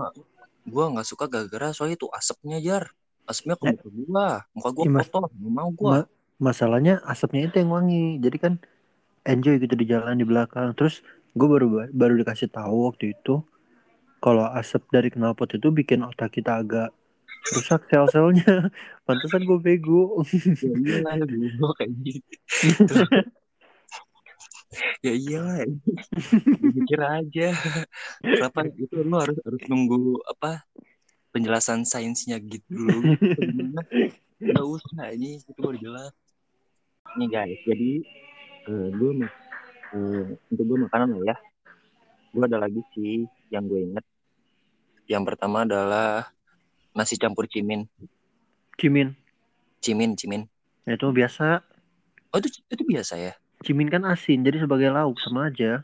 gue 0.74 0.84
nggak 0.92 1.08
suka 1.12 1.26
gara-gara 1.34 1.68
soalnya 1.76 1.98
itu 2.00 2.10
asapnya 2.20 2.58
jar 2.68 2.84
asapnya 3.30 3.56
ke 3.62 3.66
muka 3.72 3.88
gue 3.98 4.28
muka 4.58 4.70
Iya, 4.80 4.90
Mas. 4.96 5.08
kotor 5.12 5.22
nggak 5.40 5.54
mau 5.60 5.70
gue 5.82 5.94
Ma- 5.94 6.10
masalahnya 6.48 6.94
asapnya 7.12 7.42
itu 7.48 7.56
yang 7.62 7.72
wangi. 7.78 7.98
Jadi 8.26 8.38
kan 8.44 8.54
enjoy 9.32 9.56
gitu 9.64 9.76
di 9.82 9.86
jalan 9.94 10.16
di 10.22 10.26
belakang. 10.32 10.68
Terus 10.78 10.96
gue 11.40 11.48
baru 11.54 11.66
baru 12.02 12.14
dikasih 12.22 12.50
tahu 12.56 12.78
waktu 12.90 13.06
itu 13.16 13.32
kalau 14.24 14.46
asap 14.60 14.84
dari 14.96 15.10
knalpot 15.14 15.50
itu 15.58 15.68
bikin 15.80 16.02
otak 16.10 16.30
kita 16.38 16.52
agak 16.62 16.88
rusak 17.56 17.82
sel-selnya. 17.92 18.46
Pantesan 19.08 19.42
gue 19.50 19.60
bego. 19.68 20.24
ya 20.64 20.70
iyalah 20.82 21.14
gue 21.60 21.70
kayak 21.78 21.92
gitu 22.06 22.34
ya 25.06 25.14
iyalah 25.14 25.64
mikir 26.76 27.00
aja. 27.02 27.50
Kenapa 28.22 28.68
itu 28.68 28.96
lu 29.02 29.16
harus 29.16 29.38
harus 29.42 29.64
nunggu 29.72 30.20
apa 30.28 30.66
penjelasan 31.32 31.88
sainsnya 31.88 32.40
gitu 32.42 32.66
dulu? 32.68 33.16
Nggak 34.42 34.66
usah 34.66 35.12
ini 35.16 35.40
itu 35.40 35.60
baru 35.60 35.78
jelas. 35.80 36.14
Nih 37.16 37.28
guys 37.32 37.60
jadi 37.64 37.92
eh, 38.68 38.88
gue 38.92 39.12
eh, 39.96 40.24
untuk 40.52 40.66
gue 40.66 40.78
makanan 40.90 41.16
lah 41.16 41.24
ya. 41.32 41.36
Gue 42.36 42.44
ada 42.44 42.60
lagi 42.60 42.82
sih 42.92 43.24
yang 43.54 43.70
gue 43.72 43.80
inget 43.80 44.06
yang 45.06 45.22
pertama 45.22 45.64
adalah 45.64 46.34
nasi 46.98 47.16
campur 47.16 47.46
cimin. 47.46 47.86
Cimin. 48.76 49.14
cimin 49.80 50.18
cimin. 50.18 50.44
Itu 50.84 51.14
biasa. 51.14 51.62
oh 52.34 52.38
itu 52.44 52.52
itu 52.68 52.84
biasa 52.84 53.16
ya 53.16 53.34
Cimin 53.66 53.90
kan 53.90 54.06
asin, 54.06 54.46
jadi 54.46 54.62
sebagai 54.62 54.94
lauk 54.94 55.18
sama 55.18 55.50
aja. 55.50 55.82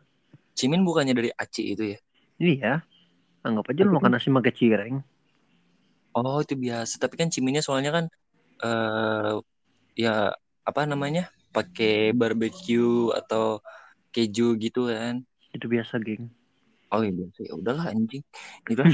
cimin 0.53 0.85
bukannya 0.85 1.17
dari 1.17 1.29
aci 1.33 1.73
itu 1.73 1.97
ya 1.97 1.99
Iya. 2.37 2.85
Anggap 3.41 3.73
aja 3.73 3.81
lu 3.85 3.97
makan 3.97 4.17
nasi 4.17 4.29
pakai 4.29 4.53
cireng. 4.53 4.95
Oh 6.13 6.37
itu 6.45 6.53
biasa, 6.53 7.01
tapi 7.01 7.17
kan 7.17 7.33
ciminnya 7.33 7.65
soalnya 7.65 7.89
kan 7.89 8.05
eh 8.61 9.33
ya 9.97 10.29
apa 10.61 10.81
namanya 10.85 11.33
pakai 11.49 12.13
barbecue 12.13 13.09
atau 13.17 13.61
keju 14.13 14.57
gitu 14.61 14.93
kan? 14.93 15.25
Itu 15.53 15.65
biasa, 15.65 15.97
geng. 16.01 16.29
Oh 16.93 17.01
iya 17.01 17.13
biasa 17.15 17.39
ya 17.49 17.53
udahlah 17.57 17.85
anjing. 17.89 18.21
Gitu. 18.69 18.81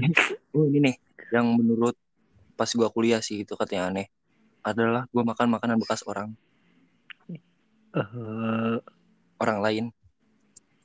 oh 0.56 0.64
ini 0.68 0.78
nih 0.92 0.94
yang 1.32 1.46
menurut 1.56 1.96
pas 2.58 2.68
gua 2.76 2.92
kuliah 2.92 3.24
sih 3.24 3.44
itu 3.48 3.56
katanya 3.56 3.88
aneh 3.88 4.06
adalah 4.60 5.08
gua 5.08 5.24
makan 5.24 5.56
makanan 5.56 5.80
bekas 5.80 6.04
orang 6.04 6.36
Eh, 7.90 8.76
orang 9.40 9.58
lain. 9.60 9.84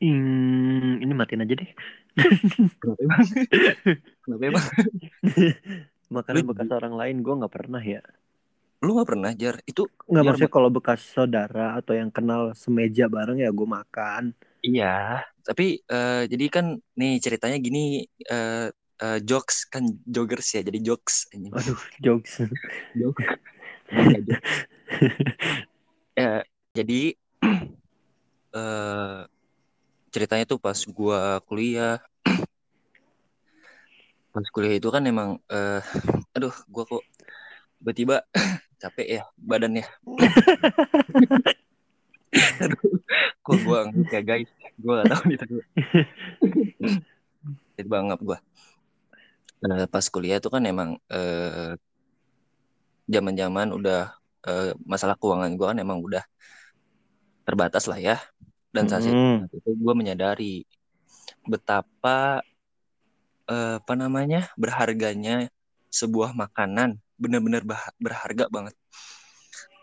ing- 0.01 1.00
ini 1.00 1.13
matiin 1.15 1.45
aja 1.45 1.55
deh. 1.55 1.69
Kenapa 2.81 3.00
emang? 3.03 3.25
Kenapa 4.24 4.43
emang? 4.50 4.65
Makanan 6.12 6.43
Lu- 6.43 6.50
bekas 6.53 6.69
orang 6.71 6.95
lain 6.95 7.15
gue 7.21 7.33
nggak 7.33 7.53
pernah 7.53 7.81
ya. 7.81 8.01
Lu 8.83 9.01
gak 9.01 9.09
pernah 9.09 9.31
jar? 9.33 9.57
Itu 9.65 9.89
Nggak 10.05 10.21
Biar 10.21 10.25
maksudnya 10.29 10.51
kalau 10.53 10.69
bekas 10.69 11.01
saudara 11.01 11.74
atau 11.79 11.97
yang 11.97 12.12
kenal 12.13 12.53
semeja 12.53 13.09
bareng 13.09 13.41
ya 13.41 13.50
gue 13.50 13.67
makan. 13.67 14.35
iya. 14.62 15.25
Tapi 15.41 15.81
eh, 15.81 16.24
jadi 16.29 16.45
kan 16.50 16.65
nih 16.93 17.17
ceritanya 17.17 17.57
gini 17.57 18.05
eh 18.29 18.69
eh, 19.01 19.19
jokes 19.25 19.65
kan 19.69 19.85
joggers 20.05 20.53
ya 20.53 20.62
jadi 20.62 20.79
jokes. 20.81 21.29
Aduh, 21.33 21.79
jokes. 22.01 22.45
Jokes. 22.93 23.25
Jokes. 24.05 24.38
ya, 26.17 26.41
jadi 26.75 27.15
eh 28.60 29.20
ceritanya 30.12 30.44
tuh 30.44 30.60
pas 30.60 30.75
gua 30.91 31.39
kuliah. 31.48 32.03
Pas 34.36 34.44
kuliah 34.51 34.75
itu 34.75 34.91
kan 34.91 35.00
emang 35.08 35.39
eh 35.48 35.79
aduh 36.36 36.51
gua 36.67 36.84
kok 36.84 37.03
tiba-tiba 37.79 38.27
capek 38.84 39.08
ya 39.08 39.24
badannya. 39.39 39.88
Aduh 42.60 42.84
kok 43.39 43.58
gua 43.63 43.88
nggak 43.88 44.12
ya 44.12 44.22
guys? 44.27 44.51
Gua 44.75 44.94
gak 45.00 45.15
tahu 45.15 45.24
nih 45.32 45.38
tadi 45.39 45.53
Jadi 47.79 47.88
banget 47.88 48.20
gua. 48.20 48.39
Nah, 49.63 49.88
pas 49.88 50.03
kuliah 50.12 50.44
itu 50.44 50.51
kan 50.51 50.67
emang 50.67 51.00
eh 51.08 51.79
zaman-zaman 53.08 53.72
udah 53.72 54.12
eh, 54.51 54.72
masalah 54.84 55.15
keuangan 55.15 55.55
gua 55.55 55.72
kan 55.72 55.79
emang 55.79 56.03
udah 56.03 56.24
terbatas 57.46 57.86
lah 57.86 58.02
ya. 58.02 58.18
Dan 58.74 58.92
saat 58.92 59.08
itu, 59.08 59.16
Mm. 59.16 59.48
saat 59.48 59.54
itu 59.56 59.70
gue 59.72 59.94
menyadari 59.96 60.56
betapa 61.48 62.42
eh, 63.46 63.78
apa 63.78 63.94
namanya 63.94 64.50
berharganya 64.58 65.48
sebuah 65.94 66.34
makanan 66.34 66.98
benar-benar 67.16 67.64
berharga 68.02 68.52
banget. 68.52 68.75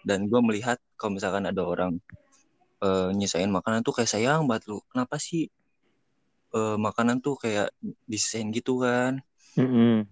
Dan 0.05 0.27
gue 0.27 0.41
melihat 0.43 0.77
kalau 0.99 1.17
misalkan 1.17 1.47
ada 1.47 1.63
orang 1.63 2.03
uh, 2.83 3.15
nyisain 3.15 3.49
makanan 3.49 3.87
tuh 3.87 3.95
kayak 3.95 4.11
sayang 4.11 4.45
banget 4.51 4.75
lu. 4.75 4.83
Kenapa 4.91 5.17
sih 5.17 5.47
uh, 6.53 6.75
makanan 6.75 7.23
tuh 7.23 7.39
kayak 7.39 7.71
desain 8.11 8.51
gitu 8.51 8.83
kan? 8.83 9.23
Mm-mm. 9.57 10.09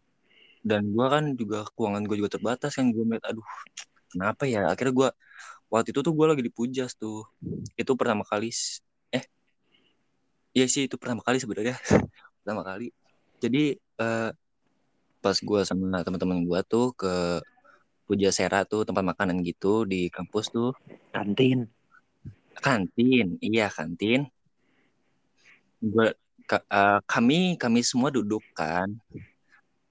dan 0.61 0.93
gue 0.93 1.07
kan 1.09 1.25
juga 1.41 1.65
keuangan 1.73 2.05
gue 2.05 2.17
juga 2.21 2.37
terbatas 2.37 2.77
kan. 2.77 2.93
Gue 2.93 3.05
ngeliat 3.09 3.25
aduh 3.25 3.49
kenapa 4.13 4.45
ya? 4.45 4.69
Akhirnya 4.69 4.95
gue 4.95 5.09
waktu 5.71 5.95
itu 5.95 6.01
tuh 6.03 6.13
gue 6.13 6.27
lagi 6.27 6.43
di 6.43 6.53
Pujas 6.53 6.93
tuh. 6.99 7.23
Itu 7.79 7.95
pertama 7.95 8.27
kali 8.27 8.51
eh 9.15 9.25
iya 10.51 10.67
sih 10.67 10.91
itu 10.91 10.99
pertama 10.99 11.23
kali 11.23 11.39
sebenarnya. 11.39 11.79
Pertama 12.43 12.67
kali. 12.67 12.91
Jadi 13.39 13.79
eh, 13.79 14.31
pas 15.23 15.37
gue 15.39 15.61
sama 15.63 16.03
teman-teman 16.03 16.43
gue 16.43 16.61
tuh 16.67 16.91
ke 16.99 17.41
Pujasera 18.11 18.67
tuh 18.67 18.83
tempat 18.83 19.07
makanan 19.07 19.39
gitu 19.47 19.87
di 19.87 20.11
kampus 20.11 20.51
tuh. 20.51 20.75
Kantin. 21.15 21.71
Kantin 22.59 23.39
iya 23.39 23.71
kantin. 23.71 24.27
Gue 25.79 26.11
ka- 26.51 26.67
eh, 26.67 26.99
kami 27.07 27.55
kami 27.55 27.81
semua 27.87 28.11
duduk 28.11 28.43
kan. 28.59 28.91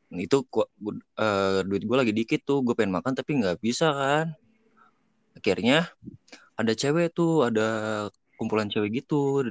Itu 0.09 0.41
gua, 0.49 0.65
gua- 0.81 0.99
eh, 1.21 1.61
duit 1.63 1.85
gue 1.85 1.97
lagi 2.01 2.11
dikit 2.11 2.41
tuh 2.43 2.65
gue 2.65 2.73
pengen 2.75 2.97
makan 2.97 3.13
tapi 3.15 3.39
nggak 3.39 3.61
bisa 3.61 3.93
kan 3.93 4.33
akhirnya 5.39 5.87
ada 6.59 6.75
cewek 6.75 7.15
tuh 7.15 7.47
ada 7.47 7.67
kumpulan 8.35 8.67
cewek 8.67 8.99
gitu. 9.03 9.47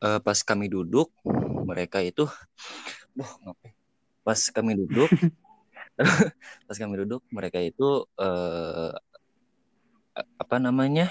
Eh, 0.00 0.20
pas 0.20 0.38
kami 0.44 0.68
duduk 0.68 1.12
mereka 1.64 2.00
itu 2.04 2.24
Duh, 3.16 3.28
pas 4.24 4.40
kami 4.52 4.76
duduk 4.76 5.10
pas 6.68 6.76
kami 6.76 6.94
duduk 7.04 7.20
mereka 7.32 7.58
itu 7.60 8.04
eh, 8.20 8.92
apa 10.40 10.56
namanya? 10.60 11.08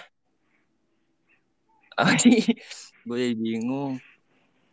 Gue 3.07 3.17
jadi 3.19 3.35
bingung. 3.35 3.99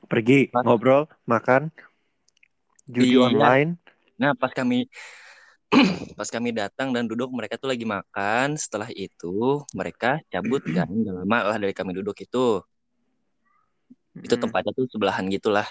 Pergi 0.07 0.49
Pas- 0.55 0.63
ngobrol 0.63 1.11
makan 1.27 1.75
judi 2.87 3.19
Iya. 3.19 3.27
online. 3.27 3.71
Nah, 4.17 4.33
pas 4.39 4.53
kami 4.55 4.87
pas 6.19 6.29
kami 6.31 6.55
datang 6.55 6.95
dan 6.95 7.05
duduk, 7.11 7.29
mereka 7.35 7.59
tuh 7.59 7.71
lagi 7.71 7.85
makan. 7.85 8.55
Setelah 8.57 8.89
itu, 8.95 9.63
mereka 9.75 10.23
cabut 10.31 10.63
kan, 10.63 10.87
udah 10.89 11.23
lama 11.23 11.39
lah 11.55 11.57
dari 11.59 11.75
kami 11.75 11.93
duduk 11.97 12.17
itu. 12.23 12.63
Itu 14.17 14.35
Mm. 14.39 14.43
tempatnya 14.49 14.73
tuh 14.73 14.89
sebelahan 14.89 15.29
gitulah. 15.29 15.69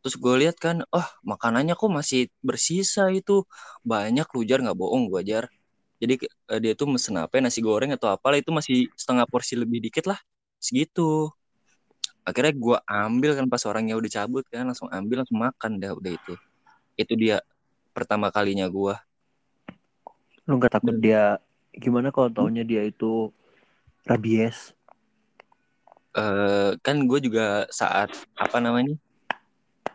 Terus 0.00 0.16
gue 0.16 0.34
lihat 0.46 0.56
kan, 0.56 0.82
oh 0.90 1.08
makanannya 1.22 1.76
kok 1.76 1.92
masih 1.92 2.32
bersisa 2.40 3.12
itu. 3.12 3.44
Banyak 3.84 4.26
lu 4.32 4.42
jar, 4.48 4.58
nggak 4.64 4.74
bohong 4.74 5.12
gue 5.12 5.20
jar. 5.28 5.44
Jadi 6.00 6.14
eh, 6.26 6.60
dia 6.64 6.72
tuh 6.72 6.88
mesen 6.88 7.20
apa, 7.20 7.36
nasi 7.44 7.60
goreng 7.60 7.92
atau 7.92 8.08
apalah, 8.08 8.40
itu 8.40 8.48
masih 8.50 8.88
setengah 8.96 9.28
porsi 9.28 9.54
lebih 9.60 9.84
dikit 9.84 10.08
lah. 10.08 10.16
Segitu. 10.56 11.28
Akhirnya 12.24 12.52
gue 12.56 12.76
ambil 12.88 13.30
kan 13.36 13.46
pas 13.52 13.62
orangnya 13.68 13.94
udah 14.00 14.10
cabut 14.10 14.44
kan, 14.48 14.64
langsung 14.64 14.88
ambil, 14.88 15.22
langsung 15.24 15.38
makan 15.38 15.70
dah 15.76 15.92
udah 15.92 16.12
itu. 16.16 16.34
Itu 16.96 17.12
dia 17.20 17.44
pertama 17.92 18.32
kalinya 18.32 18.64
gue. 18.66 18.96
Lu 20.50 20.58
nggak 20.58 20.74
takut 20.74 20.90
Dan- 20.92 21.00
dia 21.00 21.38
gimana 21.70 22.10
kalau 22.10 22.26
taunya 22.28 22.66
dia 22.66 22.82
itu 22.82 23.30
rabies? 24.02 24.74
Eh 26.10 26.74
kan 26.82 27.06
gue 27.06 27.18
juga 27.22 27.70
saat 27.70 28.10
apa 28.34 28.58
namanya 28.58 28.98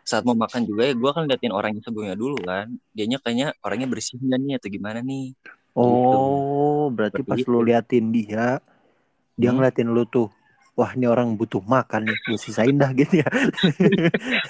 saat 0.00 0.24
mau 0.24 0.32
makan 0.32 0.64
juga 0.64 0.86
ya 0.88 0.94
gue 0.94 1.10
kan 1.12 1.26
liatin 1.28 1.52
orangnya 1.52 1.82
sebelumnya 1.84 2.16
dulu 2.16 2.40
kan. 2.40 2.72
Dianya 2.96 3.20
kayaknya 3.20 3.52
orangnya 3.60 3.88
bersih 3.90 4.16
nggak 4.16 4.40
nih 4.40 4.52
atau 4.56 4.68
gimana 4.72 4.98
nih? 5.04 5.36
Oh 5.76 6.88
berarti 6.88 7.20
Seperti 7.20 7.44
pas 7.44 7.52
lu 7.52 7.60
liatin 7.60 8.04
dia 8.08 8.46
dia 9.36 9.50
Hmm. 9.52 9.60
ngeliatin 9.60 9.92
lu 9.92 10.08
tuh 10.08 10.32
wah 10.72 10.96
ini 10.96 11.04
orang 11.04 11.36
butuh 11.36 11.60
makan 11.60 12.08
nih 12.08 12.16
gue 12.24 12.38
sisain 12.40 12.72
dah 12.72 12.88
gitu 13.00 13.20
ya. 13.20 13.28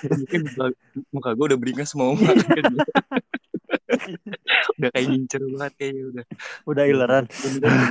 Mungkin 0.06 0.40
muka, 0.46 0.64
muka 1.10 1.30
gue 1.34 1.44
udah 1.50 1.58
beringas 1.58 1.90
mau 1.98 2.14
makan. 2.14 2.36
kan. 2.46 2.64
udah 4.78 4.90
kayak 4.94 5.06
ngincer 5.10 5.42
banget 5.42 5.72
kayaknya 5.78 6.02
udah. 6.10 6.24
Udah 6.66 6.84
ileran. 6.86 7.24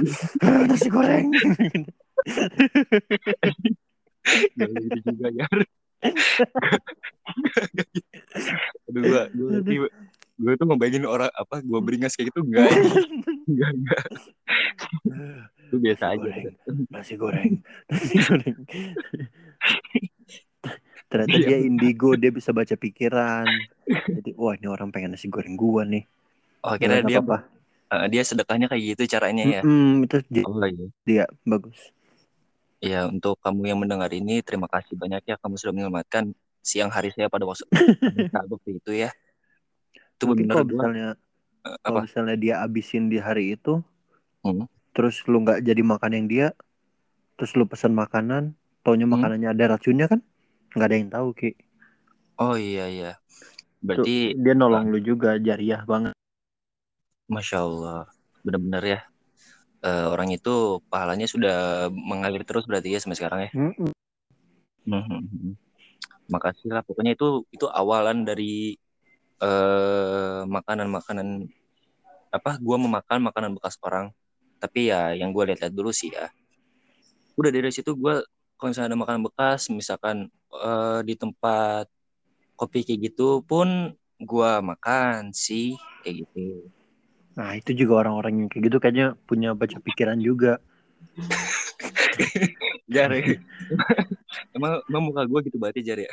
Nasi 0.69 0.89
goreng. 0.89 1.27
Gak 4.57 4.69
gitu 4.73 4.99
juga 5.05 5.29
ya 5.29 5.45
aduh 8.89 9.01
gue 9.01 9.23
gue 9.33 9.89
gue 10.35 10.53
tuh 10.59 10.65
ngebayangin 10.67 11.07
orang 11.07 11.31
apa 11.31 11.63
gue 11.63 11.79
beringas 11.81 12.13
kayak 12.13 12.29
gitu 12.29 12.43
enggak 12.45 12.69
enggak 13.47 13.71
enggak 13.71 14.03
itu 15.65 15.75
biasa 15.81 16.13
aja 16.13 16.21
goreng. 16.21 16.45
nasi 16.93 17.13
goreng. 17.17 17.51
Nasi 17.89 18.15
goreng. 18.21 18.57
Ternyata 21.09 21.37
dia 21.41 21.57
indigo 21.57 22.13
dia 22.13 22.29
bisa 22.29 22.53
baca 22.53 22.75
pikiran 22.77 23.49
jadi 24.15 24.29
wah 24.41 24.53
ini 24.57 24.67
orang 24.75 24.89
pengen 24.93 25.11
nasi 25.13 25.27
goreng 25.35 25.55
gua 25.63 25.81
nih 25.93 26.03
oh 26.63 26.71
akhirnya 26.75 27.01
Nggak 27.01 27.09
dia 27.09 27.19
apa-apa. 27.19 27.35
eh, 27.93 28.05
dia 28.13 28.23
sedekahnya 28.29 28.67
kayak 28.71 28.83
gitu 28.95 29.03
caranya 29.15 29.43
ya 29.55 29.63
Mm-mm, 29.65 30.03
itu 30.05 30.17
dia, 30.33 30.45
oh 30.47 30.59
iya 30.71 30.85
dia 31.07 31.23
bagus 31.51 31.79
Ya, 32.89 32.97
untuk 33.13 33.33
kamu 33.43 33.61
yang 33.71 33.79
mendengar 33.81 34.11
ini, 34.19 34.33
terima 34.47 34.67
kasih 34.73 34.93
banyak 35.01 35.21
ya 35.29 35.35
kamu 35.41 35.55
sudah 35.59 35.73
menyelamatkan 35.75 36.23
siang 36.69 36.91
hari 36.95 37.09
saya 37.15 37.27
pada 37.33 37.45
waktu 37.49 37.65
waktu 38.53 38.69
itu 38.79 38.91
ya. 39.03 39.09
Itu 40.15 40.23
mungkin 40.29 40.47
benar 40.47 40.49
kalau 40.51 40.65
misalnya 40.71 41.05
eh, 41.67 41.77
kalau 41.83 41.99
apa? 41.99 42.01
misalnya 42.05 42.35
dia 42.43 42.55
abisin 42.65 43.03
di 43.13 43.17
hari 43.27 43.43
itu 43.55 43.73
Hmm. 44.43 44.65
terus 44.95 45.15
lu 45.31 45.37
nggak 45.43 45.59
jadi 45.67 45.81
makan 45.91 46.11
yang 46.17 46.25
dia 46.33 46.47
terus 47.37 47.51
lu 47.59 47.65
pesan 47.71 47.93
makanan 48.01 48.43
taunya 48.85 49.07
Hmm. 49.09 49.15
makanannya 49.15 49.49
ada 49.53 49.65
racunnya 49.77 50.07
kan 50.11 50.19
nggak 50.75 50.87
ada 50.89 50.97
yang 51.01 51.11
tahu 51.15 51.29
ki 51.39 51.49
Oh 52.39 52.55
iya 52.57 52.87
iya. 52.87 53.19
Berarti 53.85 54.33
dia 54.33 54.53
nolong 54.57 54.89
lu 54.89 54.99
juga 54.99 55.37
jariah 55.37 55.85
banget 55.85 56.13
masya 57.25 57.65
Allah, 57.65 58.05
benar-benar 58.45 58.83
ya. 58.85 59.01
eh, 59.85 60.07
orang 60.09 60.33
itu 60.33 60.81
pahalanya 60.89 61.29
sudah 61.29 61.87
mengalir 61.93 62.41
terus 62.41 62.65
berarti 62.65 62.89
ya 62.93 62.99
sampai 63.01 63.17
sekarang 63.17 63.39
ya. 63.45 63.51
Mm-mm. 63.53 63.91
Mhm. 64.85 65.53
Makasih 66.29 66.73
lah, 66.73 66.81
pokoknya 66.81 67.13
itu 67.13 67.45
itu 67.53 67.69
awalan 67.69 68.25
dari 68.25 68.73
eh 69.45 70.41
makanan-makanan 70.49 71.45
apa? 72.33 72.57
Gua 72.57 72.77
memakan 72.81 73.29
makanan 73.29 73.53
bekas 73.57 73.77
orang. 73.85 74.09
Tapi 74.57 74.89
ya 74.89 75.13
yang 75.13 75.29
gue 75.29 75.53
lihat-lihat 75.53 75.73
dulu 75.75 75.93
sih 75.93 76.09
ya. 76.09 76.33
Udah 77.37 77.51
dari 77.53 77.69
situ 77.69 77.93
gue 77.93 78.25
kalau 78.57 78.69
misalnya 78.71 78.89
ada 78.95 78.97
makanan 78.97 79.21
bekas, 79.27 79.69
misalkan 79.69 80.31
eh, 80.49 80.99
di 81.05 81.13
tempat 81.13 81.85
kopi 82.55 82.87
kayak 82.87 83.11
gitu 83.11 83.43
pun 83.43 83.93
gua 84.23 84.63
makan 84.63 85.35
sih 85.35 85.75
kayak 86.03 86.23
gitu. 86.25 86.71
nah 87.35 87.51
itu 87.55 87.75
juga 87.75 88.07
orang-orang 88.07 88.45
yang 88.45 88.49
kayak 88.51 88.63
gitu 88.71 88.77
kayaknya 88.79 89.07
punya 89.27 89.51
baca 89.51 89.77
pikiran 89.83 90.19
juga 90.19 90.59
Jar 92.93 93.09
ya. 93.11 93.39
emang, 94.53 94.77
emang 94.87 95.03
muka 95.09 95.25
gue 95.25 95.39
gitu 95.49 95.57
banget 95.57 95.81
ya 95.81 95.83
Jar 95.93 95.99
ya? 96.05 96.11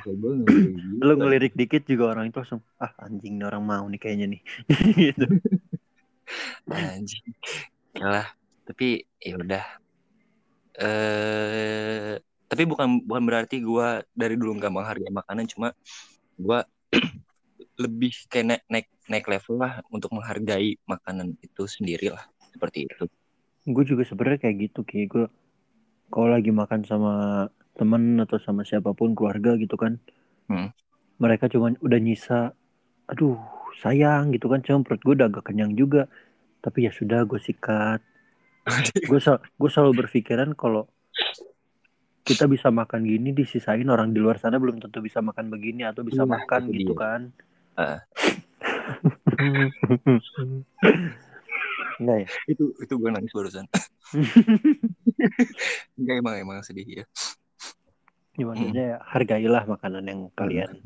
kayak 0.00 0.16
gitu. 0.16 1.02
lu 1.02 1.12
ngelirik 1.18 1.52
dikit 1.54 1.82
juga 1.86 2.16
orang 2.16 2.30
itu 2.32 2.40
langsung 2.40 2.62
ah 2.80 2.90
anjing 3.04 3.36
nih 3.36 3.46
orang 3.46 3.62
mau 3.62 3.84
nih 3.86 4.00
kayaknya 4.00 4.26
nih 4.32 4.42
gitu 5.12 5.26
Anjing. 6.70 7.34
Yalah, 7.98 8.28
tapi 8.66 9.02
ya 9.18 9.34
udah. 9.34 9.64
Eh, 10.78 12.14
tapi 12.50 12.66
bukan 12.66 13.06
bukan 13.06 13.22
berarti 13.22 13.62
gua 13.62 14.02
dari 14.10 14.34
dulu 14.34 14.58
nggak 14.58 14.74
menghargai 14.74 15.12
makanan, 15.14 15.46
cuma 15.46 15.68
gua 16.34 16.66
lebih 17.82 18.12
kayak 18.28 18.44
naik 18.50 18.62
naik 18.68 18.86
naik 19.08 19.26
level 19.30 19.56
lah 19.56 19.80
untuk 19.88 20.10
menghargai 20.12 20.76
makanan 20.84 21.38
itu 21.40 21.64
sendiri 21.64 22.12
lah 22.12 22.26
seperti 22.50 22.90
itu. 22.90 23.06
gue 23.60 23.84
juga 23.86 24.02
sebenarnya 24.08 24.40
kayak 24.42 24.56
gitu 24.68 24.80
ki 24.82 25.06
gue 25.06 25.26
kalau 26.10 26.28
lagi 26.32 26.50
makan 26.50 26.82
sama 26.82 27.12
temen 27.78 28.18
atau 28.18 28.36
sama 28.40 28.66
siapa 28.66 28.90
pun 28.96 29.14
keluarga 29.14 29.54
gitu 29.56 29.76
kan 29.78 29.96
Hmm. 30.50 30.74
mereka 31.22 31.46
cuma 31.46 31.70
udah 31.78 32.00
nyisa 32.02 32.50
aduh 33.06 33.38
sayang 33.78 34.34
gitu 34.34 34.50
kan 34.50 34.58
cuma 34.66 34.82
perut 34.82 34.98
gue 35.06 35.14
udah 35.14 35.30
agak 35.30 35.46
kenyang 35.46 35.78
juga 35.78 36.10
tapi 36.58 36.88
ya 36.88 36.92
sudah 36.92 37.22
gue 37.22 37.38
sikat 37.38 38.02
gue 39.10 39.20
sel 39.22 39.38
gue 39.38 39.70
selalu 39.70 40.04
berpikiran 40.04 40.52
kalau 40.58 40.90
kita 42.20 42.44
bisa 42.46 42.68
makan 42.68 43.02
gini 43.08 43.32
disisain 43.32 43.86
orang 43.88 44.12
di 44.12 44.20
luar 44.20 44.36
sana 44.36 44.60
belum 44.60 44.78
tentu 44.78 45.00
bisa 45.00 45.24
makan 45.24 45.48
begini 45.48 45.88
atau 45.88 46.04
bisa 46.04 46.22
Iya, 46.22 46.30
makan 46.30 46.62
itu 46.68 46.72
gitu 46.84 46.92
dia. 46.94 47.00
kan 47.00 47.20
Ah. 47.78 47.98
Enggak 52.00 52.16
ya 52.24 52.28
itu 52.50 52.64
itu 52.76 52.94
gue 52.96 53.10
nangis 53.12 53.32
barusan. 53.32 53.64
Enggak 55.96 56.14
emang 56.20 56.34
emang 56.36 56.58
sedih 56.60 56.84
ya. 56.84 57.04
ya, 58.36 58.44
maksudnya 58.44 58.84
ya, 58.96 58.98
hargailah 59.04 59.64
makanan 59.68 60.04
yang 60.08 60.20
kalian 60.32 60.80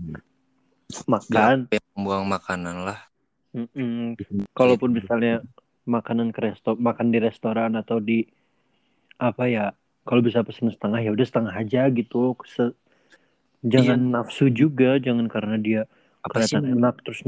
Jangan 0.90 1.06
makan 1.06 1.56
membuang 1.94 2.26
makanan 2.28 2.76
lah. 2.86 3.00
Mm-mm. 3.54 4.18
Kalaupun 4.54 4.90
misalnya 4.94 5.42
makanan 5.86 6.34
ke 6.34 6.50
resto, 6.50 6.74
makan 6.74 7.14
di 7.14 7.18
restoran 7.22 7.78
atau 7.78 8.02
di 8.02 8.26
apa 9.18 9.46
ya, 9.46 9.70
kalau 10.08 10.20
bisa 10.24 10.40
pesen 10.46 10.68
setengah 10.72 11.00
ya 11.04 11.10
udah 11.16 11.26
setengah 11.26 11.54
aja 11.56 11.80
gitu. 11.92 12.36
Se- 12.44 12.76
jangan 13.64 13.98
nafsu 14.14 14.48
juga, 14.52 15.00
jangan 15.00 15.26
karena 15.34 15.56
dia 15.56 15.80
apa 16.24 16.40
sih? 16.44 16.56
kelihatan 16.56 16.64
enak 16.80 16.94
terus 17.04 17.20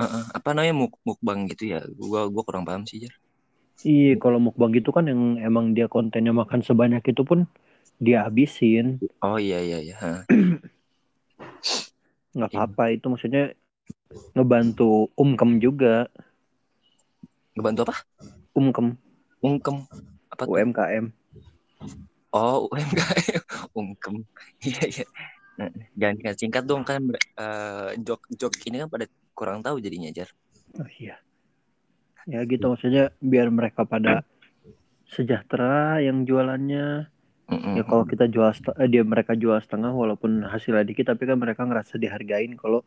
uh, 0.00 0.24
apa 0.36 0.48
namanya 0.52 0.74
muk 0.76 0.92
mukbang 1.04 1.48
gitu 1.52 1.64
ya? 1.72 1.80
Gua 1.96 2.28
gua 2.32 2.42
kurang 2.46 2.64
paham 2.68 2.84
sih 2.88 3.00
Jar. 3.04 3.14
iya 3.84 4.16
kalau 4.22 4.38
mukbang 4.40 4.72
gitu 4.76 4.90
kan 4.96 5.04
yang 5.10 5.36
emang 5.40 5.76
dia 5.76 5.86
kontennya 5.88 6.32
makan 6.32 6.60
sebanyak 6.64 7.02
itu 7.04 7.22
pun 7.24 7.44
dia 8.00 8.24
habisin. 8.24 9.00
oh 9.24 9.36
iya 9.40 9.58
iya 9.60 9.78
iya. 9.84 9.96
Nggak 12.36 12.50
Iya. 12.52 12.56
apa-apa 12.60 12.84
itu 12.92 13.06
maksudnya 13.08 13.44
ngebantu 14.36 15.08
umkem 15.16 15.56
juga. 15.60 16.08
Ngebantu 17.56 17.80
apa? 17.88 17.94
Umkem. 18.56 18.96
Ungkem 19.44 19.76
apa 20.32 20.42
tuh? 20.44 20.52
UMKM 20.52 21.04
oh 22.36 22.68
UMKM 22.72 23.42
ungkem. 23.72 24.14
Iya 24.60 24.84
iya. 24.92 25.06
Nah, 25.56 25.72
jangan 25.96 26.14
singkat 26.20 26.36
singkat 26.36 26.64
dong 26.68 26.82
kan 26.84 27.00
eh, 27.16 27.88
jok 28.04 28.28
jok 28.36 28.52
ini 28.68 28.84
kan 28.84 28.88
pada 28.92 29.06
kurang 29.32 29.64
tahu 29.64 29.80
jadinya 29.80 30.12
jar. 30.12 30.28
Oh 30.76 30.88
iya. 31.00 31.16
Ya 32.28 32.44
gitu 32.44 32.68
maksudnya 32.68 33.14
biar 33.24 33.48
mereka 33.48 33.88
pada 33.88 34.20
sejahtera 35.08 36.02
yang 36.04 36.28
jualannya. 36.28 37.08
Mm-mm. 37.46 37.78
ya 37.78 37.86
kalau 37.86 38.02
kita 38.02 38.26
jual 38.26 38.50
eh, 38.50 38.90
dia 38.90 39.06
mereka 39.06 39.38
jual 39.38 39.54
setengah 39.62 39.94
walaupun 39.94 40.42
hasilnya 40.50 40.82
dikit 40.82 41.14
tapi 41.14 41.30
kan 41.30 41.38
mereka 41.38 41.62
ngerasa 41.62 41.94
dihargain 41.94 42.58
kalau 42.58 42.82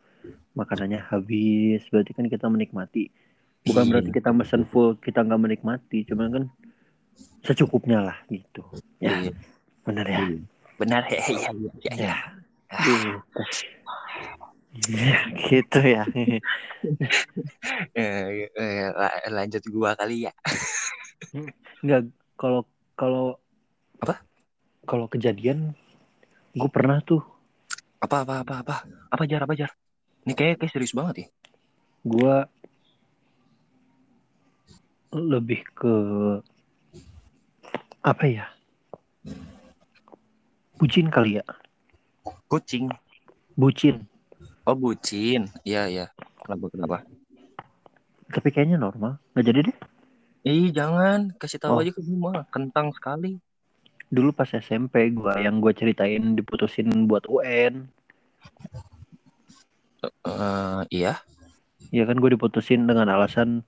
makanannya 0.52 1.00
habis. 1.00 1.82
Berarti 1.88 2.12
kan 2.12 2.28
kita 2.28 2.46
menikmati. 2.46 3.08
Bukan 3.64 3.88
Iya. 3.88 3.90
berarti 3.92 4.10
kita 4.12 4.30
mesen 4.36 4.68
full 4.68 5.00
kita 5.00 5.24
nggak 5.24 5.40
menikmati. 5.40 6.04
Cuman 6.04 6.28
kan 6.28 6.44
secukupnya 7.42 7.98
lah 8.04 8.16
gitu 8.28 8.62
ya 8.98 9.16
Iya. 9.16 9.32
benar 9.86 10.06
ya 10.06 10.20
Iya. 10.24 10.38
benar 10.76 11.02
ya 11.08 11.20
ya 11.28 11.50
ya, 11.50 11.50
ya, 11.80 11.94
ya. 11.96 12.16
Gitu. 12.70 13.42
Ya, 14.94 15.20
gitu 15.50 15.80
ya. 15.82 16.06
Eh, 17.92 18.46
eh, 18.54 18.86
la- 18.94 19.26
lanjut 19.34 19.60
gua 19.68 19.98
kali 19.98 20.30
ya 20.30 20.32
Enggak, 21.82 22.08
kalau 22.38 22.62
kalau 22.94 23.36
Apa? 23.98 24.22
Kalau 24.86 25.10
kejadian 25.10 25.76
gue 26.50 26.70
pernah 26.72 27.02
tuh 27.04 27.20
apa 28.00 28.24
apa 28.24 28.40
apa 28.42 28.54
apa 28.64 28.76
apa 29.12 29.22
jar 29.28 29.44
apa 29.44 29.52
jar 29.54 29.70
ini 30.24 30.32
kayak 30.32 30.56
kayak 30.56 30.72
serius 30.72 30.96
banget 30.96 31.26
ya 31.26 31.28
gue 32.02 32.34
lebih 35.12 35.60
ke 35.74 35.94
apa 38.00 38.24
ya? 38.24 38.46
Bucin 40.76 41.12
kali 41.12 41.36
ya. 41.36 41.44
kucing 42.50 42.90
Bucin. 43.54 44.08
oh 44.64 44.74
bucin 44.74 45.46
iya 45.62 45.86
iya 45.86 46.06
kenapa 46.42 46.66
kenapa 46.66 46.96
Tapi 48.30 48.48
kayaknya 48.50 48.78
normal. 48.78 49.18
Nggak 49.34 49.46
jadi 49.46 49.60
deh. 49.66 49.76
Ih 50.46 50.70
jangan 50.70 51.34
kasih 51.36 51.58
tahu 51.58 51.78
Oh. 51.78 51.82
aja 51.82 51.90
ke 51.90 52.00
gua 52.00 52.46
kentang 52.48 52.90
sekali 52.90 53.38
Dulu 54.08 54.30
pas 54.32 54.50
SMP 54.50 55.10
gue 55.10 55.34
yang 55.38 55.62
gue 55.62 55.70
ceritain 55.70 56.34
diputusin 56.34 56.90
buat 57.06 57.26
UN. 57.30 57.86
Eh 60.26 60.80
iya 60.90 61.22
Ya 61.90 62.02
kan 62.06 62.18
gue 62.18 62.30
diputusin 62.34 62.86
dengan 62.86 63.06
alasan 63.06 63.62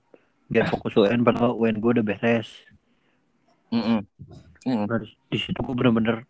biar 0.47 0.67
fokus 0.67 0.95
UN 0.95 1.23
padahal 1.23 1.55
UN 1.55 1.79
gue 1.79 1.91
udah 1.99 2.05
beres. 2.05 2.51
Mm-mm. 3.73 3.99
Mm. 4.63 4.85
Nah, 4.85 4.99
di- 5.01 5.17
di 5.27 5.37
situ 5.37 5.59
gue 5.59 5.73
bener-bener 5.73 6.23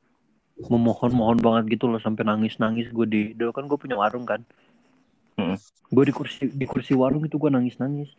memohon-mohon 0.63 1.37
banget 1.37 1.75
gitu 1.75 1.85
loh 1.85 1.99
sampai 1.99 2.23
nangis-nangis 2.23 2.87
gue 2.89 3.05
di 3.05 3.21
dulu 3.33 3.51
kan 3.51 3.67
gue 3.67 3.75
punya 3.75 3.99
warung 3.99 4.23
kan. 4.23 4.41
Mm. 5.33 5.57
gue 5.89 6.03
di 6.05 6.13
kursi 6.13 6.45
di 6.47 6.65
kursi 6.65 6.93
warung 6.93 7.25
itu 7.25 7.35
gue 7.35 7.49
nangis-nangis. 7.49 8.09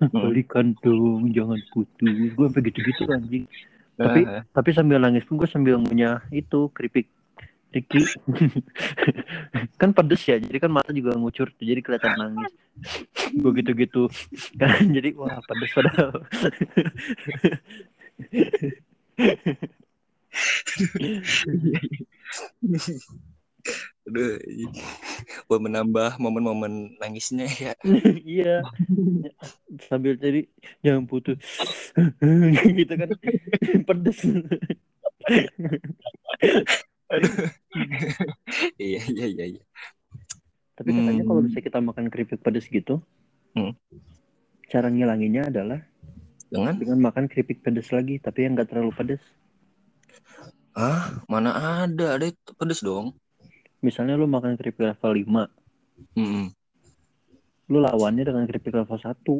Mm. 0.00 0.08
balikan 0.12 0.66
dong 0.80 1.30
jangan 1.30 1.60
putus. 1.70 2.16
Gue 2.32 2.44
sampai 2.48 2.62
gitu-gitu 2.66 3.02
anjing. 3.08 3.44
Tapi- 3.92 4.24
Eh, 4.24 4.42
tapi 4.50 4.70
sambil 4.72 4.98
nangis 4.98 5.22
pun 5.22 5.36
gue 5.36 5.46
sambil 5.46 5.76
ngunyah 5.78 6.24
itu 6.28 6.72
keripik. 6.72 7.06
Ricky 7.72 8.04
kan 9.80 9.96
pedes 9.96 10.20
ya 10.28 10.36
jadi 10.36 10.60
kan 10.60 10.68
mata 10.68 10.92
juga 10.92 11.16
ngucur 11.16 11.48
tuh, 11.48 11.64
jadi 11.64 11.80
kelihatan 11.80 12.12
nangis. 12.20 12.52
Gue 13.32 13.48
gitu-gitu. 13.56 14.12
Kan 14.60 14.76
jadi 14.96 15.16
wah 15.16 15.40
pedes 15.40 15.72
padahal 15.72 16.20
Aduh, 24.02 24.34
buat 25.46 25.62
menambah 25.62 26.18
momen-momen 26.18 26.98
nangisnya 26.98 27.46
ya. 27.46 27.72
iya 28.26 28.66
sambil 29.86 30.18
jadi 30.18 30.50
jangan 30.82 31.06
putus 31.06 31.38
gitu 32.74 32.92
kan 32.98 33.08
pedes 33.86 34.18
iya 38.82 39.00
iya 39.06 39.26
iya. 39.30 39.44
iya. 39.54 39.62
tapi 40.74 40.90
katanya 40.90 41.22
kalau 41.22 41.38
Hmm. 41.38 41.48
bisa 41.54 41.62
kita 41.62 41.78
makan 41.78 42.10
keripik 42.10 42.42
pedes 42.42 42.66
gitu 42.66 42.98
Hmm. 43.54 43.76
cara 44.66 44.90
ngilanginnya 44.90 45.46
adalah 45.46 45.84
Dengan 46.52 46.76
dengan 46.80 46.98
makan 47.06 47.24
keripik 47.30 47.58
pedes 47.64 47.88
lagi 47.96 48.14
tapi 48.24 48.38
yang 48.44 48.52
nggak 48.56 48.68
terlalu 48.70 48.92
pedes 48.98 49.22
ah 50.86 51.04
mana 51.32 51.50
ada 51.84 52.06
ada 52.16 52.24
itu 52.32 52.50
pedes 52.58 52.80
dong. 52.88 53.06
misalnya 53.86 54.14
lu 54.20 54.26
makan 54.34 54.52
keripik 54.58 54.82
level 54.88 55.12
5 55.20 55.42
Mm-mm. 56.16 56.52
lu 57.70 57.78
lawannya 57.84 58.22
dengan 58.28 58.44
keripik 58.48 58.74
level 58.78 58.98
1 59.06 59.34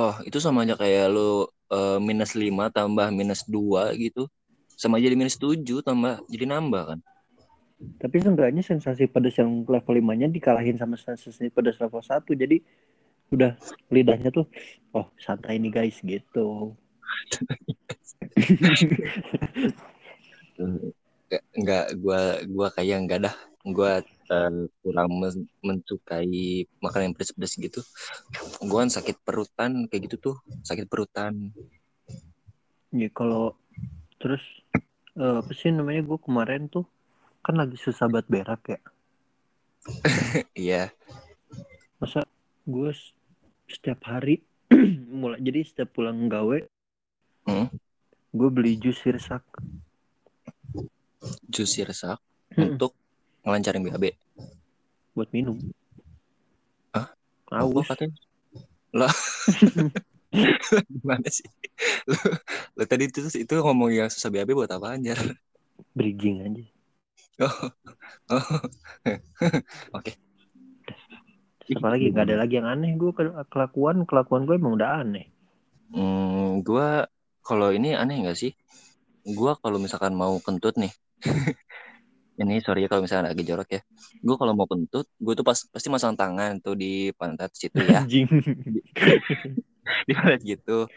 Oh 0.00 0.14
itu 0.28 0.38
sama 0.44 0.58
aja 0.64 0.74
kayak 0.82 1.06
lu 1.14 1.20
eh, 1.76 1.98
minus 2.08 2.32
5 2.42 2.64
tambah 2.76 3.06
minus 3.18 3.40
2 3.54 3.82
gitu. 4.04 4.22
Sama 4.80 4.96
jadi 5.04 5.14
minus 5.20 5.36
7 5.42 5.76
tambah 5.86 6.12
jadi 6.32 6.44
nambah 6.52 6.82
kan. 6.90 6.98
tapi 8.02 8.16
seenggaknya 8.22 8.62
sensasi 8.62 9.04
pedes 9.10 9.34
yang 9.42 9.50
level 9.66 9.94
5 9.98 10.14
nya 10.14 10.26
dikalahin 10.30 10.78
sama 10.78 10.94
sensasi 10.94 11.50
pedes 11.50 11.76
level 11.82 11.98
1 11.98 12.30
jadi 12.42 12.56
udah 13.32 13.56
lidahnya 13.88 14.28
tuh 14.28 14.46
oh 14.92 15.08
santai 15.16 15.56
nih 15.56 15.72
guys 15.72 15.96
gitu 16.04 16.76
Enggak, 20.60 21.42
enggak 21.56 21.86
gua 21.96 22.20
gua 22.44 22.68
kayak 22.76 22.98
enggak 23.02 23.20
dah. 23.24 23.36
Gua 23.64 24.02
eh, 24.04 24.52
kurang 24.84 25.10
men- 25.16 25.48
mensukai 25.64 26.28
makanan 26.82 27.10
yang 27.10 27.16
pedes-pedes 27.16 27.56
gitu. 27.56 27.80
Gua 28.62 28.84
kan 28.84 28.90
sakit 28.92 29.16
perutan 29.24 29.88
kayak 29.88 30.12
gitu 30.12 30.16
tuh, 30.32 30.36
sakit 30.62 30.86
perutan. 30.86 31.50
ya 32.92 33.08
kalau 33.08 33.56
terus 34.20 34.44
eh, 35.16 35.36
apa 35.40 35.48
sih 35.56 35.72
namanya 35.72 36.04
gue 36.04 36.18
kemarin 36.20 36.68
tuh 36.68 36.84
kan 37.40 37.56
lagi 37.56 37.80
susah 37.80 38.04
banget 38.04 38.28
berak 38.28 38.62
ya 38.68 38.80
Iya. 40.68 40.82
masa 41.96 42.20
gue 42.68 42.90
setiap 43.72 44.00
hari 44.04 44.44
mulai 45.20 45.40
jadi 45.40 45.64
setiap 45.64 45.96
pulang 45.96 46.28
gawe 46.28 46.58
Hmm. 47.42 47.66
gue 48.30 48.48
beli 48.52 48.78
jus 48.78 48.94
sirsak 49.00 49.42
Jus 51.48 51.70
sirsak 51.70 52.18
Hmm. 52.52 52.76
untuk 52.76 52.92
ngelancarin 53.42 53.80
BAB. 53.80 54.12
buat 55.16 55.28
minum 55.32 55.56
aus 57.48 57.68
Apa 57.68 57.96
katanya? 57.96 58.16
Lah. 58.92 59.12
Gimana 60.92 61.28
sih? 61.28 61.44
Lu, 62.08 62.16
lu 62.76 62.84
tadi 62.84 63.08
itu 63.08 63.20
itu 63.28 63.54
ngomong 63.56 63.92
yang 63.92 64.08
susah 64.08 64.28
BAB 64.28 64.52
buat 64.52 64.68
apa 64.68 64.96
anjir? 64.96 65.16
bridging 65.92 66.40
aja 66.40 66.64
Oh. 67.40 67.72
Oh. 68.30 68.46
Oke. 69.96 70.12
Terus 70.12 70.31
apa 71.70 71.86
lagi 71.94 72.10
nggak 72.10 72.26
ada 72.26 72.36
lagi 72.42 72.54
yang 72.58 72.68
aneh 72.68 72.98
gue 72.98 73.12
kelakuan 73.48 74.02
kelakuan 74.08 74.42
gue 74.48 74.58
emang 74.58 74.74
udah 74.74 75.04
aneh 75.04 75.32
Hmm, 75.92 76.64
gua 76.64 77.04
kalau 77.44 77.68
ini 77.68 77.92
aneh 77.92 78.24
nggak 78.24 78.36
sih? 78.36 78.56
Gua 79.28 79.60
kalau 79.60 79.76
misalkan 79.76 80.16
mau 80.16 80.40
kentut 80.40 80.80
nih. 80.80 80.92
ini 82.42 82.64
sorry 82.64 82.80
ya 82.82 82.88
kalau 82.88 83.04
misalkan 83.04 83.28
lagi 83.28 83.44
jorok 83.44 83.68
ya. 83.76 83.80
Gua 84.24 84.40
kalau 84.40 84.56
mau 84.56 84.64
kentut, 84.64 85.04
gue 85.20 85.34
tuh 85.36 85.44
pas 85.44 85.60
pasti 85.68 85.88
masang 85.92 86.16
tangan 86.16 86.58
tuh 86.64 86.72
di 86.72 87.12
pantat 87.12 87.52
situ 87.52 87.84
ya. 87.84 88.00
di 90.08 90.12
pantat 90.16 90.40
gitu. 90.40 90.88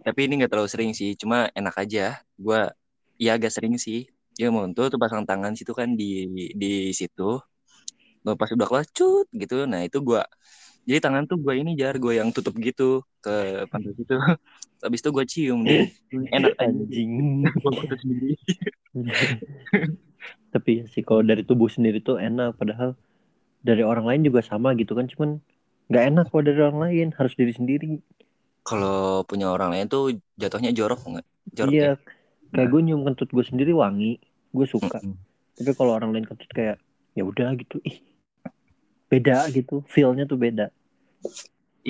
Tapi 0.00 0.20
ini 0.24 0.40
nggak 0.40 0.50
terlalu 0.56 0.72
sering 0.72 0.90
sih, 0.96 1.12
cuma 1.20 1.52
enak 1.52 1.76
aja. 1.76 2.24
Gua 2.40 2.72
ya 3.20 3.36
agak 3.36 3.52
sering 3.52 3.76
sih. 3.76 4.08
Ya 4.40 4.48
mau 4.48 4.64
kentut 4.64 4.88
tuh 4.88 4.96
pasang 4.96 5.28
tangan 5.28 5.52
situ 5.52 5.76
kan 5.76 5.92
di 5.92 6.24
di 6.56 6.96
situ. 6.96 7.36
Gua 8.20 8.34
pas 8.36 8.50
udah 8.52 8.68
kelas 8.68 8.88
cut 8.92 9.26
gitu. 9.32 9.64
Nah, 9.64 9.84
itu 9.84 9.98
gua 10.04 10.28
jadi 10.88 10.98
tangan 11.06 11.28
tuh 11.28 11.38
gue 11.40 11.54
ini 11.54 11.76
jar 11.76 11.94
gue 12.00 12.16
yang 12.16 12.32
tutup 12.32 12.56
gitu 12.56 13.04
ke 13.20 13.62
pantat 13.68 13.94
itu 13.94 14.16
habis 14.84 15.00
itu 15.04 15.10
gue 15.12 15.24
cium 15.28 15.60
deh 15.62 15.86
enak 16.32 16.56
anjing. 16.56 17.44
Gue 17.62 17.72
tapi 20.52 20.82
ya 20.82 20.84
sih 20.90 21.04
kalau 21.04 21.22
dari 21.22 21.44
tubuh 21.44 21.68
sendiri 21.68 22.00
tuh 22.00 22.16
enak. 22.16 22.56
Padahal 22.56 22.96
dari 23.60 23.84
orang 23.84 24.08
lain 24.08 24.32
juga 24.32 24.40
sama 24.40 24.72
gitu 24.74 24.96
kan. 24.96 25.04
Cuman 25.04 25.38
nggak 25.92 26.04
enak 26.10 26.24
kalau 26.32 26.42
dari 26.48 26.60
orang 26.64 26.80
lain. 26.80 27.06
Harus 27.12 27.36
diri 27.36 27.52
sendiri. 27.52 28.00
Kalau 28.64 29.20
punya 29.28 29.52
orang 29.52 29.76
lain 29.76 29.86
tuh 29.92 30.16
jatuhnya 30.40 30.72
jorok 30.72 31.04
nggak? 31.06 31.26
Jorok 31.52 31.72
iya. 31.76 31.92
ya? 31.92 31.94
kayak 32.50 32.68
gue 32.72 32.80
nyium 32.82 33.04
kentut 33.04 33.28
gue 33.28 33.44
sendiri 33.44 33.76
wangi. 33.76 34.16
Gue 34.50 34.64
suka. 34.64 34.96
Tapi 35.60 35.70
kalau 35.76 35.92
orang 35.92 36.16
lain 36.16 36.24
kentut 36.24 36.48
kayak 36.56 36.80
ya 37.12 37.22
udah 37.22 37.52
gitu. 37.52 37.84
Ih 37.84 38.09
beda 39.10 39.36
gitu 39.56 39.74
feelnya 39.92 40.24
tuh 40.30 40.38
beda. 40.44 40.66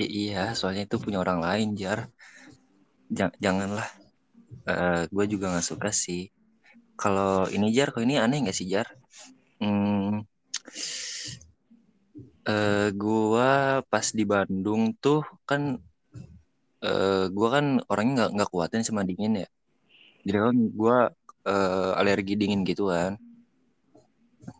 I- 0.00 0.10
iya 0.20 0.38
soalnya 0.58 0.82
itu 0.86 0.96
punya 1.04 1.18
orang 1.24 1.38
lain 1.46 1.68
jar. 1.80 1.98
Ja- 3.16 3.34
janganlah. 3.44 3.88
Eh 4.70 5.02
gue 5.14 5.24
juga 5.32 5.46
nggak 5.52 5.66
suka 5.72 5.90
sih. 6.04 6.20
Kalau 7.00 7.48
ini 7.56 7.66
jar 7.76 7.88
kalau 7.92 8.04
ini 8.08 8.16
aneh 8.24 8.38
nggak 8.44 8.56
sih 8.60 8.68
jar? 8.74 8.88
Hmm, 9.60 10.24
eh 12.54 12.86
gua 13.02 13.48
pas 13.90 14.06
di 14.18 14.22
Bandung 14.32 14.82
tuh 15.02 15.18
kan 15.48 15.62
eh 16.86 17.24
gua 17.36 17.48
kan 17.56 17.66
orangnya 17.90 18.12
nggak 18.16 18.30
nggak 18.34 18.50
kuatin 18.52 18.82
sama 18.88 19.02
dingin 19.08 19.32
ya. 19.42 19.46
Jadi 20.26 20.38
kan 20.46 20.56
gua 20.80 20.96
eh, 21.50 21.92
alergi 22.00 22.32
dingin 22.40 22.62
gitu 22.70 22.82
kan 22.94 23.12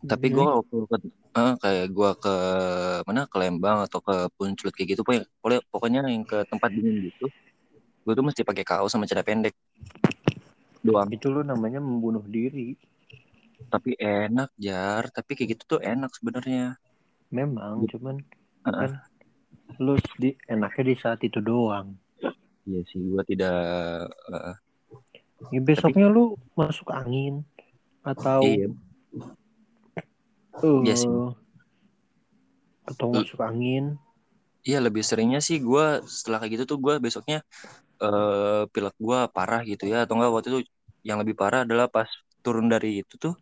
tapi 0.07 0.33
gua 0.33 0.61
waktu 0.61 0.75
ke, 0.89 0.95
eh, 1.37 1.53
kayak 1.61 1.85
gua 1.93 2.11
ke 2.17 2.35
mana 3.05 3.29
ke 3.29 3.37
Lembang 3.37 3.85
atau 3.85 3.99
ke 4.01 4.15
Puncut 4.33 4.73
kayak 4.73 4.97
gitu 4.97 5.01
pokoknya 5.05 5.61
pokoknya- 5.69 6.05
yang 6.09 6.25
ke 6.25 6.41
tempat 6.49 6.69
dingin 6.73 7.09
gitu 7.09 7.29
gua 8.01 8.13
tuh 8.17 8.25
mesti 8.25 8.41
pakai 8.41 8.65
kaos 8.65 8.89
sama 8.89 9.05
celana 9.05 9.21
pendek. 9.21 9.53
Doang. 10.81 11.13
Itu 11.13 11.29
lu 11.29 11.45
namanya 11.45 11.77
membunuh 11.77 12.25
diri. 12.25 12.73
Tapi 13.69 13.93
enak 14.01 14.49
jar. 14.57 15.13
Tapi 15.13 15.37
kayak 15.37 15.49
gitu 15.53 15.77
tuh 15.77 15.81
enak 15.85 16.09
sebenarnya. 16.17 16.81
Memang 17.29 17.85
cuman 17.85 18.17
Heeh. 18.65 18.73
kan 18.73 18.91
lu 19.77 20.01
di 20.17 20.33
enaknya 20.49 20.83
di 20.83 20.95
saat 20.97 21.21
itu 21.21 21.37
doang. 21.37 21.93
Iya 22.65 22.81
sih 22.89 22.97
gua 23.05 23.21
tidak 23.21 23.53
eh, 24.09 24.55
ya, 25.53 25.59
besoknya 25.61 26.09
lu 26.09 26.37
masuk 26.57 26.89
angin 26.89 27.45
atau 28.01 28.41
iya 28.45 28.69
eh, 30.59 30.79
Iya 30.83 30.95
sih. 30.99 31.09
atau 32.91 33.07
masuk 33.13 33.39
angin 33.39 33.95
Iya 34.61 34.77
lebih 34.77 35.01
seringnya 35.01 35.41
sih 35.41 35.57
gue 35.57 35.85
setelah 36.05 36.37
kayak 36.41 36.51
gitu 36.61 36.63
tuh 36.75 36.77
gue 36.77 36.93
besoknya 37.01 37.41
eh 38.01 38.63
pilek 38.73 38.95
gue 38.97 39.19
parah 39.33 39.61
gitu 39.65 39.83
ya 39.89 40.05
atau 40.05 40.13
enggak 40.17 40.31
waktu 40.33 40.47
itu 40.53 40.59
yang 41.01 41.17
lebih 41.21 41.33
parah 41.33 41.65
adalah 41.65 41.89
pas 41.89 42.09
turun 42.45 42.69
dari 42.69 43.01
itu 43.01 43.17
tuh 43.17 43.33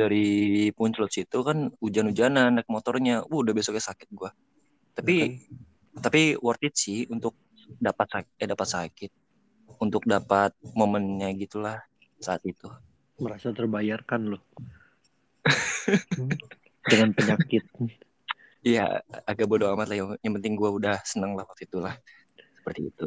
dari 0.00 0.24
Punclut 0.76 1.10
situ 1.12 1.38
kan 1.42 1.68
hujan-hujanan 1.82 2.56
naik 2.56 2.68
motornya, 2.70 3.26
uh, 3.26 3.38
udah 3.42 3.52
besoknya 3.52 3.82
sakit 3.82 4.08
gue. 4.14 4.30
Tapi 4.96 5.14
Ya 5.18 5.26
tapi 5.98 6.38
worth 6.38 6.62
it 6.62 6.74
sih 6.78 7.04
untuk 7.10 7.34
dapat 7.82 8.06
sakit, 8.08 8.32
eh 8.40 8.48
dapat 8.48 8.68
sakit, 8.70 9.10
untuk 9.82 10.06
dapat 10.06 10.54
momennya 10.78 11.28
gitulah 11.36 11.82
saat 12.22 12.40
itu. 12.46 12.70
merasa 13.20 13.52
terbayarkan 13.52 14.32
loh. 14.32 14.42
dengan 16.90 17.14
penyakit 17.14 17.64
Iya 18.60 19.00
agak 19.24 19.48
bodo 19.48 19.72
amat 19.72 19.88
lah 19.88 19.96
yang, 19.96 20.08
yang 20.20 20.36
penting 20.36 20.52
gue 20.52 20.68
udah 20.68 21.00
seneng 21.08 21.32
lah 21.32 21.48
waktu 21.48 21.64
itu 21.64 21.80
lah 21.80 21.96
seperti 22.60 22.92
itu. 22.92 23.04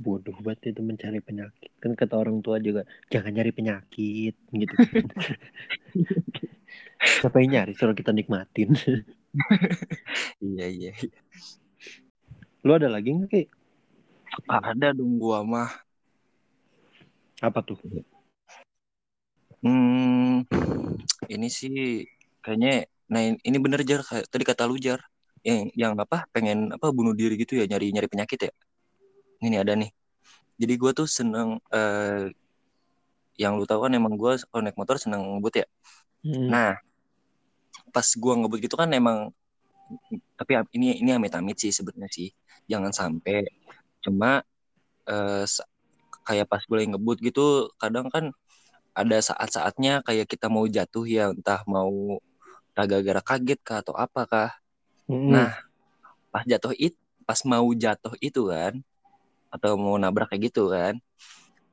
bodoh 0.00 0.32
banget 0.40 0.72
itu 0.72 0.80
mencari 0.80 1.18
penyakit 1.18 1.72
kan 1.82 1.92
kata 1.98 2.14
orang 2.16 2.40
tua 2.40 2.62
juga 2.62 2.86
jangan 3.10 3.34
nyari 3.34 3.50
penyakit 3.50 4.38
gitu 4.38 4.74
siapa 7.20 7.36
yang 7.44 7.60
nyari 7.60 7.72
suruh 7.76 7.92
kita 7.92 8.14
nikmatin 8.14 8.72
Iya 10.44 10.66
iya. 10.70 10.92
lu 12.62 12.78
ada 12.78 12.86
lagi 12.86 13.10
nggak 13.10 13.30
Ki? 13.34 13.42
Ada 14.46 14.94
dong 14.94 15.18
gua 15.18 15.42
mah. 15.42 15.74
apa 17.42 17.58
tuh 17.66 17.74
Hmm, 19.64 20.44
ini 21.34 21.46
sih 21.58 21.72
kayaknya, 22.44 22.70
nah 23.12 23.20
in- 23.28 23.40
ini 23.48 23.56
bener 23.64 23.80
jar 23.88 24.00
kayak 24.08 24.26
tadi 24.32 24.44
kata 24.50 24.62
lu 24.70 24.76
jar, 24.86 25.00
yang 25.48 25.60
yang 25.82 25.92
apa 26.04 26.16
pengen 26.34 26.58
apa 26.76 26.86
bunuh 26.98 27.14
diri 27.20 27.34
gitu 27.42 27.52
ya 27.60 27.64
nyari 27.70 27.86
nyari 27.94 28.08
penyakit 28.12 28.38
ya. 28.48 28.52
Ini 29.46 29.56
ada 29.62 29.74
nih. 29.80 29.90
Jadi 30.60 30.74
gua 30.82 30.92
tuh 30.98 31.08
seneng 31.18 31.48
eh, 31.74 32.30
yang 33.34 33.58
lu 33.58 33.64
tahu 33.66 33.80
kan 33.86 33.92
emang 33.98 34.14
gua 34.20 34.38
kalau 34.50 34.62
naik 34.62 34.78
motor 34.78 34.96
seneng 34.98 35.20
ngebut 35.38 35.54
ya. 35.62 35.66
Hmm. 36.26 36.48
Nah 36.52 36.72
pas 37.94 38.08
gua 38.22 38.34
ngebut 38.38 38.58
gitu 38.64 38.76
kan 38.80 38.90
emang 39.00 39.18
tapi 40.38 40.52
ini 40.76 40.98
ini 41.02 41.10
amit-amit 41.16 41.56
sih 41.62 41.72
sebenarnya 41.74 42.10
sih 42.10 42.28
jangan 42.70 42.92
sampai 42.94 43.44
cuma 44.04 44.42
eh, 45.10 45.44
sa- 45.48 45.68
kayak 46.28 46.46
pas 46.52 46.62
gue 46.64 46.78
ngebut 46.90 47.18
gitu 47.24 47.70
kadang 47.82 48.08
kan 48.14 48.32
ada 48.94 49.18
saat-saatnya 49.18 50.06
kayak 50.06 50.26
kita 50.30 50.46
mau 50.46 50.64
jatuh 50.70 51.04
ya 51.06 51.34
entah 51.34 51.60
mau 51.66 52.22
gara-gara 52.74 53.20
kaget 53.22 53.60
kah 53.62 53.78
atau 53.82 53.94
apa 53.94 54.22
kah. 54.26 54.50
Mm-mm. 55.04 55.28
nah 55.36 55.52
pas 56.32 56.48
jatuh 56.48 56.72
it 56.80 56.96
pas 57.28 57.38
mau 57.44 57.68
jatuh 57.76 58.16
itu 58.24 58.48
kan 58.48 58.80
atau 59.52 59.76
mau 59.76 59.94
nabrak 60.00 60.32
kayak 60.32 60.50
gitu 60.50 60.72
kan 60.72 60.96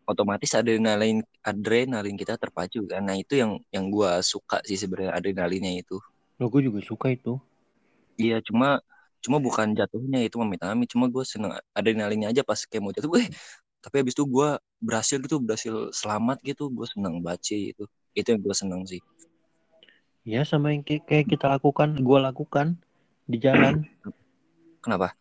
otomatis 0.05 0.51
adrenalin 0.51 1.23
adrenalin 1.39 2.15
kita 2.19 2.35
terpacu 2.35 2.83
kan. 2.85 3.05
Nah 3.05 3.15
itu 3.15 3.39
yang 3.39 3.61
yang 3.71 3.87
gua 3.87 4.19
suka 4.19 4.59
sih 4.67 4.75
sebenarnya 4.75 5.15
adrenalinnya 5.15 5.79
itu. 5.79 5.97
Loh, 6.41 6.49
gue 6.51 6.61
juga 6.67 6.81
suka 6.83 7.13
itu. 7.13 7.37
Iya 8.19 8.43
cuma 8.43 8.81
cuma 9.21 9.37
bukan 9.37 9.77
jatuhnya 9.77 10.25
itu 10.25 10.35
amit-amit 10.41 10.89
cuma 10.89 11.05
gue 11.05 11.21
seneng 11.21 11.53
adrenalinnya 11.77 12.33
aja 12.33 12.41
pas 12.41 12.59
kayak 12.65 12.81
mau 12.83 12.91
jatuh. 12.91 13.09
Eh 13.21 13.29
tapi 13.81 14.05
habis 14.05 14.13
itu 14.13 14.23
gue 14.29 14.49
berhasil 14.77 15.17
gitu 15.17 15.41
berhasil 15.41 15.89
selamat 15.89 16.37
gitu. 16.45 16.69
Gue 16.69 16.85
seneng 16.85 17.19
sih 17.41 17.73
itu 17.73 17.89
itu 18.13 18.27
yang 18.29 18.41
gue 18.41 18.55
seneng 18.55 18.81
sih. 18.85 19.01
Ya 20.21 20.45
sama 20.45 20.69
yang 20.69 20.85
kayak 20.85 21.25
kita 21.27 21.49
lakukan 21.49 21.97
gue 21.97 22.19
lakukan 22.21 22.77
di 23.25 23.41
jalan. 23.41 23.89
Kenapa? 24.85 25.17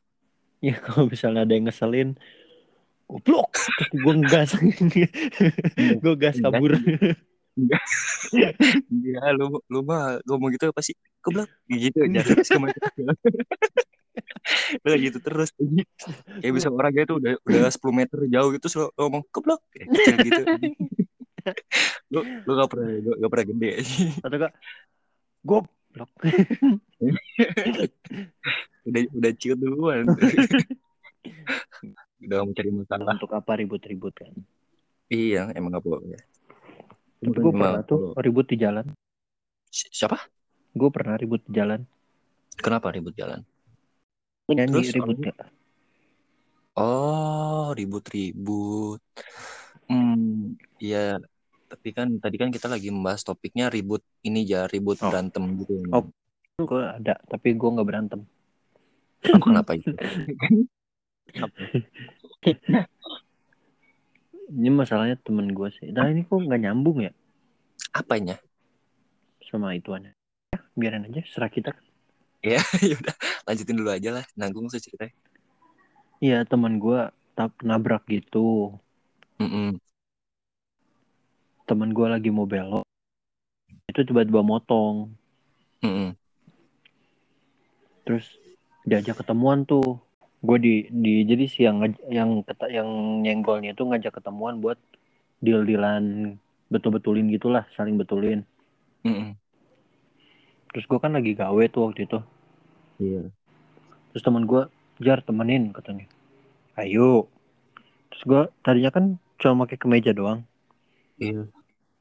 Ya 0.61 0.77
kalau 0.85 1.09
misalnya 1.09 1.49
ada 1.49 1.57
yang 1.57 1.67
ngeselin 1.67 2.21
goblok. 3.09 3.57
Gue 3.97 4.13
ngegas 4.21 4.55
gue 6.05 6.15
gas 6.21 6.37
kabur 6.39 6.77
Iya 8.89 9.35
lu 9.35 9.59
lu 9.67 9.81
mah 9.83 10.23
ngomong 10.29 10.53
gitu 10.55 10.69
apa 10.69 10.85
sih? 10.85 10.95
Keblak 11.25 11.49
gitu 11.69 11.99
aja 12.07 12.23
kayak 14.85 15.01
gitu 15.11 15.19
terus. 15.23 15.51
Kayak 16.41 16.55
bisa 16.55 16.69
orang 16.71 16.93
gitu 16.95 17.15
udah 17.19 17.33
udah 17.47 17.71
10 17.71 17.95
meter 17.95 18.19
jauh 18.29 18.51
gitu 18.55 18.63
terus 18.67 18.77
lu 18.79 18.87
ngomong 18.99 19.23
keblak 19.31 19.61
kayak 19.73 19.87
kecil 19.91 20.17
gitu. 20.27 20.43
Lu 22.13 22.21
lu 22.45 22.53
gak 22.59 22.71
pernah 22.71 22.89
gak, 23.01 23.17
gak 23.17 23.31
pernah 23.31 23.47
gede. 23.55 23.71
Atau 24.21 24.37
enggak 24.37 24.53
goblok. 25.45 26.11
Udah 28.81 29.03
udah 29.13 29.33
ciut 29.37 29.61
duluan. 29.61 30.09
Udah 32.25 32.45
mau 32.45 32.53
cari 32.57 32.71
masalah. 32.73 33.13
Untuk 33.13 33.33
apa 33.37 33.53
ribut-ribut 33.61 34.15
kan? 34.17 34.33
Iya 35.13 35.53
emang 35.53 35.77
gak 35.77 35.85
boleh. 35.85 36.17
Tapi 37.21 37.37
gue 37.37 37.53
pernah 37.53 37.85
tuh 37.85 38.17
ribut 38.17 38.49
di 38.49 38.57
jalan. 38.57 38.89
Si- 39.69 39.93
siapa? 39.93 40.17
Gue 40.73 40.89
pernah 40.89 41.21
ribut 41.21 41.45
di 41.45 41.61
jalan. 41.61 41.85
Kenapa 42.57 42.89
ribut 42.93 43.13
jalan 43.13 43.45
nyanyi 44.53 44.73
Terus, 44.85 44.95
ribut 44.97 45.19
ya 45.23 45.35
Oh, 46.79 47.75
ribut-ribut. 47.75 49.03
Hmm, 49.91 50.55
ya. 50.79 51.19
Tapi 51.67 51.89
kan 51.93 52.19
tadi 52.19 52.39
kan 52.39 52.49
kita 52.49 52.71
lagi 52.71 52.89
membahas 52.89 53.23
topiknya 53.23 53.69
ribut 53.69 54.01
ini 54.23 54.47
ya, 54.47 54.65
ribut 54.71 54.97
Oh. 55.03 55.11
berantem 55.11 55.45
gitu. 55.61 55.75
Oh. 55.91 56.07
gue 56.61 56.85
ada 56.85 57.17
tapi 57.25 57.57
gue 57.57 57.69
nggak 57.73 57.89
berantem 57.89 58.21
Oh, 59.33 59.41
kenapa 59.41 59.73
itu? 59.81 59.89
Ini 64.51 64.69
masalahnya 64.69 65.17
temen 65.17 65.49
gue 65.55 65.69
sih 65.73 65.89
nah 65.89 66.05
ini 66.05 66.27
kok 66.27 66.37
nggak 66.37 66.61
nyambung 66.61 67.01
ya 67.01 67.13
Apanya? 67.97 68.37
sama 69.41 69.73
ituannya 69.73 70.13
ya, 70.53 70.59
biarin 70.77 71.09
aja 71.09 71.25
serah 71.27 71.49
kita 71.49 71.73
ya 72.89 72.95
udah, 72.97 73.17
lanjutin 73.45 73.77
dulu 73.77 73.91
aja 73.93 74.11
lah. 74.17 74.25
Nanggung 74.37 74.67
sih 74.73 74.81
ceritanya. 74.81 75.13
iya 76.21 76.45
teman 76.45 76.77
gue 76.77 77.09
tap 77.33 77.53
nabrak 77.65 78.05
gitu 78.09 78.77
Mm-mm. 79.41 79.81
teman 81.65 81.97
gue 81.97 82.07
lagi 82.11 82.29
mau 82.29 82.45
belok 82.45 82.85
itu 83.89 84.01
tiba-tiba 84.05 84.45
motong 84.45 85.17
Mm-mm. 85.81 86.13
terus 88.05 88.27
diajak 88.85 89.21
ketemuan 89.25 89.65
tuh 89.65 90.01
gue 90.41 90.57
di 90.61 90.75
di 90.89 91.25
jadi 91.29 91.45
si 91.49 91.65
yang 91.65 91.85
yang 92.09 92.41
keta, 92.45 92.69
yang 92.73 92.89
nyenggolnya 93.25 93.77
itu 93.77 93.85
ngajak 93.85 94.21
ketemuan 94.21 94.61
buat 94.61 94.77
deal 95.41 95.65
dealan 95.65 96.37
betul 96.69 96.97
betulin 96.97 97.29
gitulah 97.33 97.65
saling 97.77 97.97
betulin 97.97 98.45
Mm-mm. 99.05 99.37
Terus 100.71 100.85
gue 100.85 100.99
kan 100.99 101.11
lagi 101.11 101.35
gawe 101.35 101.65
tuh 101.67 101.83
waktu 101.87 102.07
itu 102.07 102.19
Iya. 102.97 103.33
terus 104.11 104.23
teman 104.23 104.45
gue 104.45 104.69
jar 104.99 105.19
temenin 105.19 105.71
katanya 105.71 106.05
ayo 106.77 107.27
terus 108.09 108.23
gue 108.23 108.43
tadinya 108.61 108.91
kan 108.91 109.05
cuma 109.37 109.65
pakai 109.65 109.77
kemeja 109.77 110.13
doang 110.13 110.45
Iya. 111.17 111.49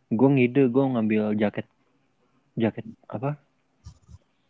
gue 0.10 0.30
ngide 0.30 0.68
gue 0.68 0.84
ngambil 0.86 1.34
jaket 1.34 1.66
jaket 2.54 2.84
apa 3.06 3.40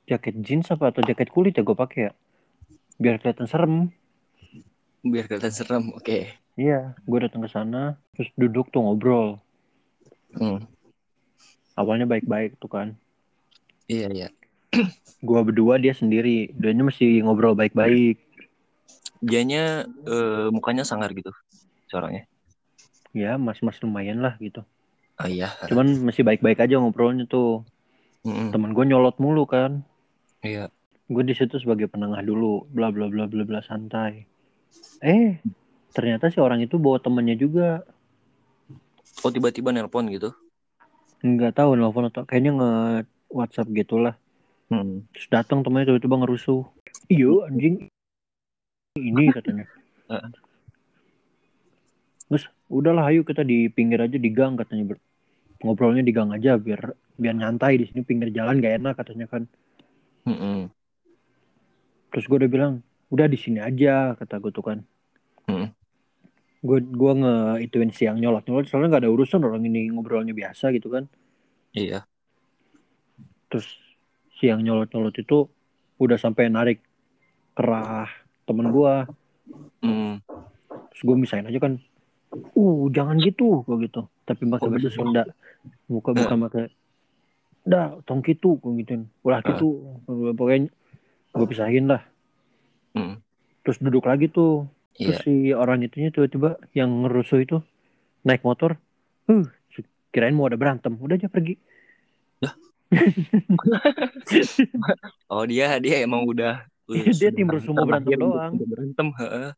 jaket 0.05 0.35
jeans 0.39 0.67
apa 0.67 0.89
atau 0.89 1.01
jaket 1.01 1.29
kulit 1.29 1.53
ya 1.53 1.61
gue 1.61 1.73
pakai 1.73 1.99
ya 2.01 2.11
biar 2.97 3.17
kelihatan 3.17 3.45
serem 3.45 3.73
Biar 4.99 5.25
kelihatan 5.25 5.53
serem. 5.53 5.95
Oke. 5.95 6.27
iya 6.53 6.91
gue 6.99 7.19
datang 7.19 7.39
ke 7.39 7.47
sana 7.47 7.95
terus 8.11 8.27
duduk 8.35 8.67
tuh 8.67 8.81
ngobrol 8.81 9.39
Hmm. 10.29 10.61
awalnya 11.73 12.05
baik-baik 12.05 12.57
tuh 12.57 12.69
kan 12.69 12.87
Iya 13.89 14.07
iya. 14.13 14.29
gue 15.19 15.39
berdua 15.43 15.75
dia 15.81 15.91
sendiri 15.91 16.53
dianya 16.55 16.87
masih 16.87 17.25
ngobrol 17.25 17.57
baik-baik 17.57 18.21
Dianya 19.19 19.83
eh, 20.07 20.47
mukanya 20.47 20.87
sangar 20.87 21.11
gitu. 21.11 21.33
Suaranya. 21.91 22.23
ya 23.09 23.35
mas-mas 23.41 23.81
lumayan 23.81 24.21
lah 24.21 24.37
gitu 24.37 24.61
Oh 25.17 25.25
iya. 25.25 25.49
cuman 25.65 26.05
masih 26.05 26.21
baik-baik 26.21 26.61
aja 26.61 26.77
ngobrolnya 26.77 27.25
tuh 27.25 27.65
Mm-mm. 28.21 28.53
teman 28.53 28.71
gue 28.77 28.85
nyolot 28.85 29.17
mulu 29.17 29.49
kan 29.49 29.81
Iya. 30.45 30.69
gue 31.09 31.23
di 31.25 31.33
situ 31.33 31.57
sebagai 31.57 31.89
penengah 31.89 32.21
dulu 32.21 32.69
bla 32.69 32.93
bla 32.93 33.09
bla 33.09 33.25
bla 33.25 33.43
bla 33.49 33.59
santai 33.65 34.29
eh 35.01 35.41
ternyata 35.89 36.29
si 36.29 36.37
orang 36.37 36.61
itu 36.61 36.77
bawa 36.77 37.01
temennya 37.01 37.33
juga 37.33 37.81
Oh 39.25 39.33
tiba-tiba 39.33 39.73
nelpon 39.73 40.07
gitu. 40.13 40.29
nggak 41.25 41.57
tahu 41.57 41.75
nelfon 41.75 42.13
atau 42.13 42.23
kayaknya 42.29 42.51
nge 42.61 42.71
WhatsApp 43.29 43.69
gitulah 43.71 44.15
Hmm. 44.69 45.01
terus 45.09 45.25
datang 45.29 45.65
temennya 45.65 45.89
tiba-tiba 45.89 46.21
ngerusuh 46.21 46.61
iyo 47.09 47.41
anjing 47.41 47.89
ini 48.93 49.33
katanya 49.33 49.65
Heeh. 50.13 50.29
terus 52.29 52.45
udahlah 52.69 53.09
ayo 53.09 53.25
kita 53.25 53.41
di 53.41 53.65
pinggir 53.65 53.97
aja 53.97 54.13
di 54.13 54.29
gang 54.29 54.53
katanya 54.53 54.93
Ber- 54.93 55.01
ngobrolnya 55.59 56.05
di 56.05 56.13
gang 56.13 56.29
aja 56.29 56.55
biar 56.55 56.93
biar 57.17 57.33
nyantai 57.33 57.81
di 57.81 57.89
sini 57.89 58.05
pinggir 58.05 58.29
jalan 58.29 58.61
gak 58.61 58.77
enak 58.77 58.93
katanya 58.93 59.25
kan 59.25 59.49
Mm-mm. 60.29 60.69
terus 62.09 62.29
gue 62.29 62.37
udah 62.37 62.49
bilang 62.49 62.73
udah 63.09 63.25
di 63.25 63.37
sini 63.41 63.57
aja 63.57 64.13
kata 64.15 64.37
gue 64.37 64.51
tuh 64.53 64.65
kan 64.65 64.79
Mm. 65.49 65.65
gue 66.61 66.77
gue 66.85 67.13
nge 67.25 67.35
ituin 67.65 67.89
siang 67.89 68.21
nyolot 68.21 68.45
nyolot 68.45 68.69
soalnya 68.69 68.93
nggak 68.93 69.01
ada 69.01 69.09
urusan 69.09 69.41
orang 69.41 69.65
ini 69.65 69.89
ngobrolnya 69.89 70.37
biasa 70.37 70.69
gitu 70.73 70.93
kan 70.93 71.09
Iya. 71.73 72.05
Terus 73.49 73.65
siang 74.37 74.61
nyolot 74.61 74.87
nyolot 74.89 75.13
itu 75.13 75.49
udah 75.97 76.15
sampai 76.15 76.47
narik 76.47 76.79
kerah 77.53 78.07
temen 78.45 78.69
gue 78.69 78.93
Mm. 79.81 80.21
terus 80.93 81.01
gue 81.01 81.17
misain 81.17 81.41
aja 81.41 81.57
kan 81.57 81.81
uh 82.53 82.79
jangan 82.93 83.17
gitu 83.17 83.65
gue 83.65 83.89
gitu. 83.89 84.05
Tapi 84.23 84.45
pakai 84.45 84.69
Oh, 84.69 84.71
bahasa 84.71 84.85
gitu. 84.85 85.01
Sunda. 85.01 85.23
Bukan 85.89 86.13
bukan 86.13 86.37
pakai 86.45 86.65
dah 87.65 87.97
tong 88.05 88.21
gitu 88.21 88.61
gue 88.61 88.71
gituin. 88.77 89.09
Ulah 89.25 89.41
Ah. 89.41 89.49
gitu 89.49 89.97
pokoknya 90.05 90.69
gue 91.33 91.45
pisahin 91.49 91.89
lah. 91.89 92.05
Mm. 92.93 93.17
terus 93.65 93.81
duduk 93.81 94.05
lagi 94.05 94.29
tuh. 94.29 94.69
Terus 94.93 95.17
Iya. 95.17 95.25
si 95.25 95.33
orang 95.49 95.81
itunya 95.81 96.13
tiba-tiba 96.13 96.61
yang 96.77 96.91
ngerusuh 97.07 97.41
itu 97.41 97.57
naik 98.21 98.45
motor. 98.45 98.77
Uh 99.25 99.49
kirain 100.13 100.37
mau 100.37 100.45
ada 100.45 100.57
berantem. 100.57 100.93
Udah 100.93 101.17
aja 101.17 101.25
pergi 101.25 101.57
Oh 105.27 105.43
dia 105.45 105.77
dia 105.77 105.95
emang 106.01 106.23
udah. 106.23 106.63
Dia 106.89 107.13
sudah 107.13 107.31
tim 107.31 107.45
rusuh 107.45 107.69
mau 107.69 107.85
berantem 107.85 108.17
doang. 108.17 108.53
berantem. 108.57 109.07
heeh. 109.13 109.49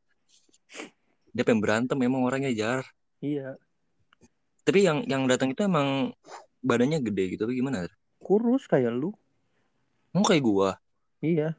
Dia 1.31 1.43
pengen 1.47 1.59
berantem 1.59 1.95
emang 1.97 2.21
orangnya 2.21 2.51
jar. 2.51 2.83
iya 3.19 3.55
Tapi 4.61 4.83
yang 4.83 5.01
yang 5.07 5.23
datang 5.25 5.49
itu 5.49 5.63
emang 5.63 6.11
badannya 6.59 6.99
gede 6.99 7.23
gitu. 7.31 7.43
Tapi 7.43 7.55
gimana? 7.55 7.87
kurus 8.19 8.67
kayak 8.67 8.91
lu 8.91 9.09
Mau 10.11 10.21
kayak 10.21 10.41
gua. 10.41 10.69
iya 11.19 11.53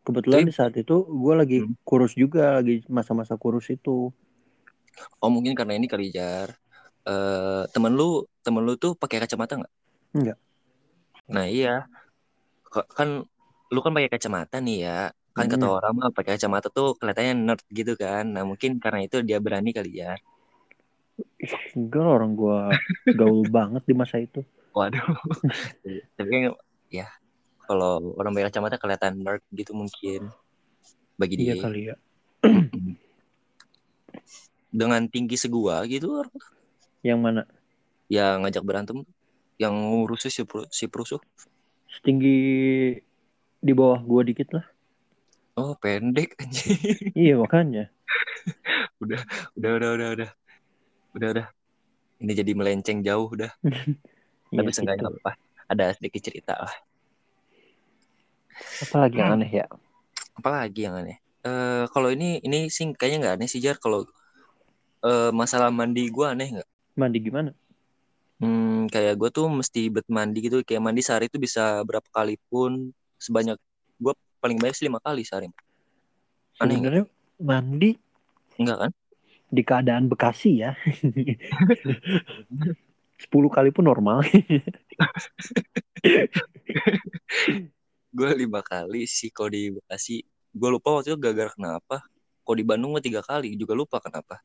kebetulan 0.00 0.42
Tapi- 0.42 0.48
di 0.48 0.54
saat 0.56 0.72
itu 0.74 1.04
gue 1.04 1.34
lagi 1.36 1.56
Hmm. 1.60 1.76
kurus 1.84 2.14
juga 2.14 2.56
lagi 2.56 2.80
masa-masa 2.88 3.36
kurus 3.36 3.68
itu 3.68 4.08
Oh 5.16 5.28
mungkin 5.28 5.52
karena 5.52 5.76
ini 5.76 5.84
kali 5.84 6.08
jar. 6.08 6.56
Eh 7.02 7.62
temen 7.68 7.92
lu 7.92 8.24
temen 8.40 8.60
lu 8.60 8.74
tuh 8.74 8.92
pakai 8.94 9.20
kacamata 9.20 9.56
nggak? 9.56 9.72
Nggak. 10.16 10.36
Nah 11.30 11.46
iya. 11.46 11.86
Kan 12.98 13.24
lu 13.70 13.78
kan 13.82 13.92
pakai 13.94 14.10
kacamata 14.10 14.58
nih 14.58 14.78
ya. 14.86 15.00
Kan 15.30 15.46
kata 15.46 15.66
Hmm. 15.66 15.76
orang 15.78 15.92
mah 15.94 16.10
pakai 16.10 16.36
kacamata 16.36 16.68
tuh 16.68 16.98
kelihatannya 16.98 17.34
nerd 17.38 17.62
gitu 17.70 17.94
kan. 17.94 18.26
Nah 18.26 18.42
mungkin 18.42 18.82
karena 18.82 19.06
itu 19.06 19.22
dia 19.22 19.38
berani 19.38 19.70
kali 19.70 20.02
ya. 20.02 20.18
Ih, 21.40 21.52
enggak 21.76 22.00
lah, 22.00 22.12
orang 22.16 22.32
gue 22.32 22.58
gaul 23.14 23.44
banget 23.56 23.82
di 23.84 23.94
masa 23.96 24.16
itu 24.20 24.40
Waduh. 24.72 25.02
Tapi 26.16 26.28
kan 26.28 26.40
ya 26.90 27.06
kalau 27.66 28.14
orang 28.18 28.34
pakai 28.34 28.46
kacamata 28.50 28.76
kelihatan 28.78 29.22
nerd 29.22 29.42
gitu 29.54 29.72
mungkin 29.74 30.26
bagi 31.14 31.36
iya 31.38 31.54
dia. 31.54 31.62
kali 31.62 31.80
ya 31.92 31.96
Dengan 34.70 35.02
tinggi 35.10 35.34
segua 35.34 35.82
gitu 35.86 36.22
orang 36.22 36.34
yang 37.00 37.18
mana 37.20 37.42
yang 38.10 38.42
ngajak 38.44 38.62
berantem 38.64 39.02
yang 39.60 39.74
ngurusin 39.76 40.32
si 40.32 40.42
Pru- 40.48 40.70
si 40.72 40.88
Prusuh. 40.88 41.20
setinggi 41.90 42.36
di 43.60 43.72
bawah 43.76 44.00
gue 44.00 44.22
dikit 44.32 44.48
lah. 44.56 44.64
Oh, 45.60 45.76
pendek 45.76 46.32
anjing. 46.40 46.80
iya 47.20 47.34
makanya. 47.36 47.92
Udah 49.02 49.20
udah 49.56 49.70
udah 49.76 49.90
udah 49.96 50.08
udah. 50.16 50.30
Udah 51.16 51.28
udah. 51.36 51.46
Ini 52.20 52.32
jadi 52.40 52.52
melenceng 52.56 52.98
jauh 53.04 53.28
udah. 53.28 53.50
Iya 54.50 54.66
tapi 54.66 54.70
gitu. 54.74 54.76
seenggaknya 54.82 55.06
apa 55.14 55.32
ada 55.70 55.84
sedikit 55.94 56.20
cerita 56.26 56.54
lah. 56.58 56.74
Apalagi 58.82 59.16
yang 59.22 59.30
aneh 59.38 59.50
ya? 59.62 59.66
Apalagi 60.38 60.80
yang 60.90 60.94
aneh? 60.98 61.16
Eh 61.46 61.84
kalau 61.94 62.10
ini 62.10 62.42
ini 62.42 62.66
sih 62.66 62.90
kayaknya 62.98 63.18
nggak 63.22 63.34
aneh 63.38 63.48
sih 63.52 63.60
jar. 63.62 63.76
Kalau 63.78 64.02
eh 65.06 65.30
masalah 65.40 65.70
mandi 65.70 66.02
gua 66.10 66.34
aneh 66.34 66.48
nggak? 66.58 66.68
Mandi 66.98 67.18
gimana 67.22 67.50
hmm, 68.40 68.88
kayak 68.88 69.14
gua 69.20 69.28
tuh 69.28 69.46
mesti 69.46 69.92
bet 69.92 70.08
mandi 70.08 70.38
gitu. 70.40 70.64
Kayak 70.64 70.82
mandi 70.82 71.00
sehari 71.04 71.28
itu 71.28 71.36
bisa 71.36 71.84
berapa 71.84 72.08
kali 72.10 72.40
pun 72.48 72.90
sebanyak 73.20 73.60
gua 74.00 74.16
paling 74.40 74.56
banyak 74.56 74.74
sih 74.74 74.88
lima 74.88 74.98
kali 74.98 75.22
sehari. 75.22 75.52
Aneh 76.60 76.76
sebenarnya 76.80 77.04
mandi 77.40 77.90
enggak 78.60 78.88
kan? 78.88 78.92
di 79.50 79.62
keadaan 79.66 80.06
Bekasi 80.06 80.62
ya. 80.62 80.78
10 83.20 83.52
kali 83.52 83.68
pun 83.68 83.84
normal. 83.84 84.24
Gua 88.16 88.32
lima 88.32 88.64
kali 88.64 89.04
sih 89.04 89.28
kalau 89.28 89.52
di 89.52 89.68
Bekasi. 89.76 90.24
Gua 90.56 90.72
lupa 90.72 90.96
waktu 90.96 91.12
itu 91.12 91.18
gara-gara 91.20 91.52
kenapa. 91.52 92.00
Kalau 92.46 92.56
di 92.56 92.64
Bandung 92.64 92.96
mah 92.96 93.04
tiga 93.04 93.20
kali 93.20 93.52
juga 93.60 93.76
lupa 93.76 94.00
kenapa. 94.00 94.40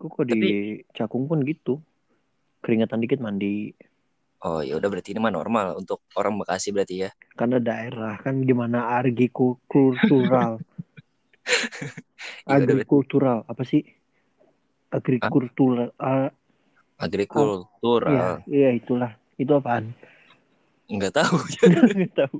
Kok 0.00 0.08
kok 0.10 0.24
di 0.26 0.80
Cakung 0.96 1.28
pun 1.28 1.44
gitu. 1.44 1.84
Keringetan 2.64 3.04
dikit 3.04 3.20
mandi. 3.20 3.76
Oh 4.40 4.64
ya 4.64 4.80
udah 4.80 4.88
berarti 4.88 5.12
ini 5.12 5.20
mah 5.20 5.32
normal 5.32 5.76
untuk 5.76 6.00
orang 6.16 6.40
Bekasi 6.40 6.72
berarti 6.72 7.04
ya. 7.04 7.10
Karena 7.36 7.60
daerah 7.60 8.16
kan 8.16 8.40
gimana 8.40 8.88
agrikultural. 9.00 10.64
Agrikultural 12.48 13.44
apa 13.44 13.62
sih? 13.68 13.84
Agrikultural. 14.88 15.92
ah, 16.00 16.32
agrikultural. 16.96 18.40
iya, 18.48 18.48
iya 18.48 18.70
itulah. 18.72 19.12
Itu 19.36 19.60
apaan? 19.60 19.92
Nggak 20.88 21.20
tahu. 21.20 21.36
Nggak 22.00 22.14
tahu. 22.16 22.38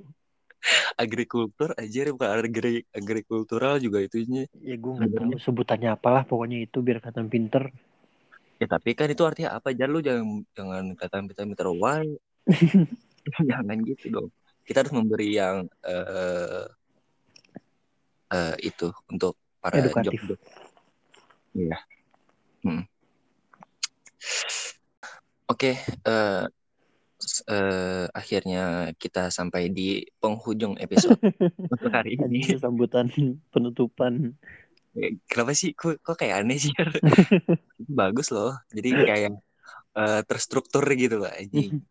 Agrikultur 0.96 1.76
aja 1.76 2.09
bukan 2.09 2.28
agri 2.40 2.88
agrikultural 2.96 3.76
juga 3.76 4.01
itunya. 4.01 4.49
Ya 4.64 4.80
gue 4.80 4.92
nggak 4.96 5.12
tahu 5.20 5.36
sebutannya 5.36 5.92
apalah 5.92 6.24
pokoknya 6.24 6.64
itu 6.64 6.80
biar 6.80 7.05
kelihatan 7.05 7.28
pinter. 7.28 7.68
Ya 8.62 8.66
tapi 8.70 8.94
kan 8.94 9.11
itu 9.11 9.22
artinya 9.26 9.59
apa? 9.59 9.74
Jangan 9.74 9.90
lu 9.90 10.00
jangan 10.00 10.26
jangan 10.55 10.84
kata 10.94 11.16
pintar 11.26 11.44
pintar 11.46 11.68
why. 11.74 12.07
jangan 13.50 13.76
gitu 13.84 14.05
dong. 14.12 14.28
Kita 14.64 14.80
harus 14.84 14.94
memberi 14.96 15.36
yang 15.36 15.68
eh 15.84 16.64
eh, 18.32 18.55
itu 18.64 18.88
untuk 19.11 19.36
para 19.61 19.80
Edukatif. 19.80 20.20
job-job. 20.20 20.40
Iya. 21.55 21.78
Hmm. 22.64 22.82
Oke, 25.44 25.76
eh, 25.76 26.44
eh, 27.48 28.07
akhirnya 28.11 28.92
kita 28.96 29.28
sampai 29.28 29.68
di 29.68 30.02
penghujung 30.18 30.80
episode 30.80 31.20
untuk 31.72 31.92
hari. 31.92 32.16
Ini 32.16 32.59
sambutan 32.59 33.12
penutupan. 33.52 34.34
Kenapa 35.26 35.53
sih? 35.59 35.74
Kok, 35.74 35.99
kok 36.01 36.16
kayak 36.18 36.47
aneh 36.47 36.59
sih? 36.59 36.72
Bagus 38.01 38.30
loh. 38.30 38.55
Jadi 38.70 38.90
kayak 38.95 39.34
eh, 39.99 40.20
terstruktur 40.26 40.86
gitu 40.95 41.18
loh. 41.22 41.30
anjing. 41.30 41.82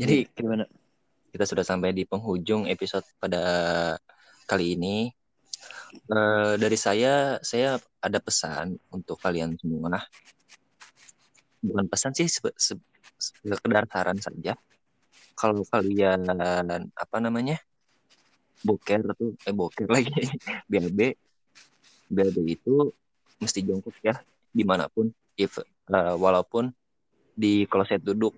Jadi 0.00 0.16
gimana? 0.32 0.64
kita 1.32 1.48
sudah 1.48 1.64
sampai 1.64 1.96
di 1.96 2.04
penghujung 2.04 2.68
episode 2.68 3.08
pada 3.16 3.40
kali 4.44 4.76
ini. 4.76 5.08
Eh, 5.92 6.54
dari 6.60 6.76
saya, 6.76 7.40
saya 7.40 7.80
ada 8.00 8.18
pesan 8.20 8.76
untuk 8.92 9.16
kalian 9.16 9.56
semua. 9.56 9.96
Bukan 11.64 11.86
pesan 11.88 12.12
sih, 12.12 12.28
sebe- 12.28 12.56
se- 12.56 12.80
sekedar 13.20 13.88
saran 13.88 14.20
saja. 14.20 14.56
Kalau 15.32 15.64
kalian 15.64 16.28
apa 16.92 17.16
namanya 17.16 17.56
boker 18.60 19.16
tuh, 19.16 19.32
eh 19.48 19.54
boker 19.54 19.88
lagi, 19.88 20.12
BLB, 20.70 21.00
BLB 22.12 22.38
itu 22.44 22.92
mesti 23.40 23.64
jongkok 23.64 23.96
ya 24.04 24.20
di 24.52 24.62
mana 24.68 24.86
pun, 24.92 25.08
if 25.34 25.56
eh, 25.64 26.14
walaupun 26.14 26.68
di 27.32 27.64
kloset 27.64 28.04
duduk. 28.04 28.36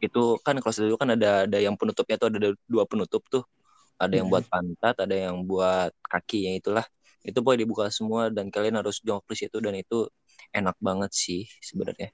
Itu 0.00 0.40
kan 0.40 0.56
kloset 0.64 0.88
duduk 0.88 0.96
kan 0.96 1.12
ada 1.12 1.44
ada 1.44 1.58
yang 1.60 1.76
penutupnya 1.76 2.16
tuh 2.16 2.32
ada 2.32 2.56
dua 2.64 2.88
penutup 2.88 3.20
tuh. 3.28 3.44
Ada 4.00 4.24
yang 4.24 4.32
buat 4.32 4.48
pantat 4.48 4.96
ada 4.96 5.12
yang 5.12 5.44
buat 5.44 5.92
kaki 6.08 6.48
yang 6.48 6.56
itulah. 6.56 6.88
Itu 7.20 7.44
boleh 7.44 7.60
dibuka 7.60 7.92
semua 7.92 8.32
dan 8.32 8.48
kalian 8.48 8.80
harus 8.80 9.04
jongkok 9.04 9.28
di 9.28 9.44
situ 9.44 9.60
dan 9.60 9.76
itu 9.76 10.08
enak 10.56 10.72
banget 10.80 11.12
sih 11.12 11.44
sebenarnya. 11.60 12.08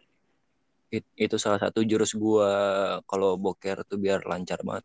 It- 0.90 1.14
itu 1.14 1.38
salah 1.38 1.62
satu 1.62 1.86
jurus 1.86 2.10
gua 2.18 2.50
kalau 3.06 3.38
boker 3.38 3.86
tuh 3.86 4.02
biar 4.02 4.26
lancar 4.26 4.66
banget. 4.66 4.82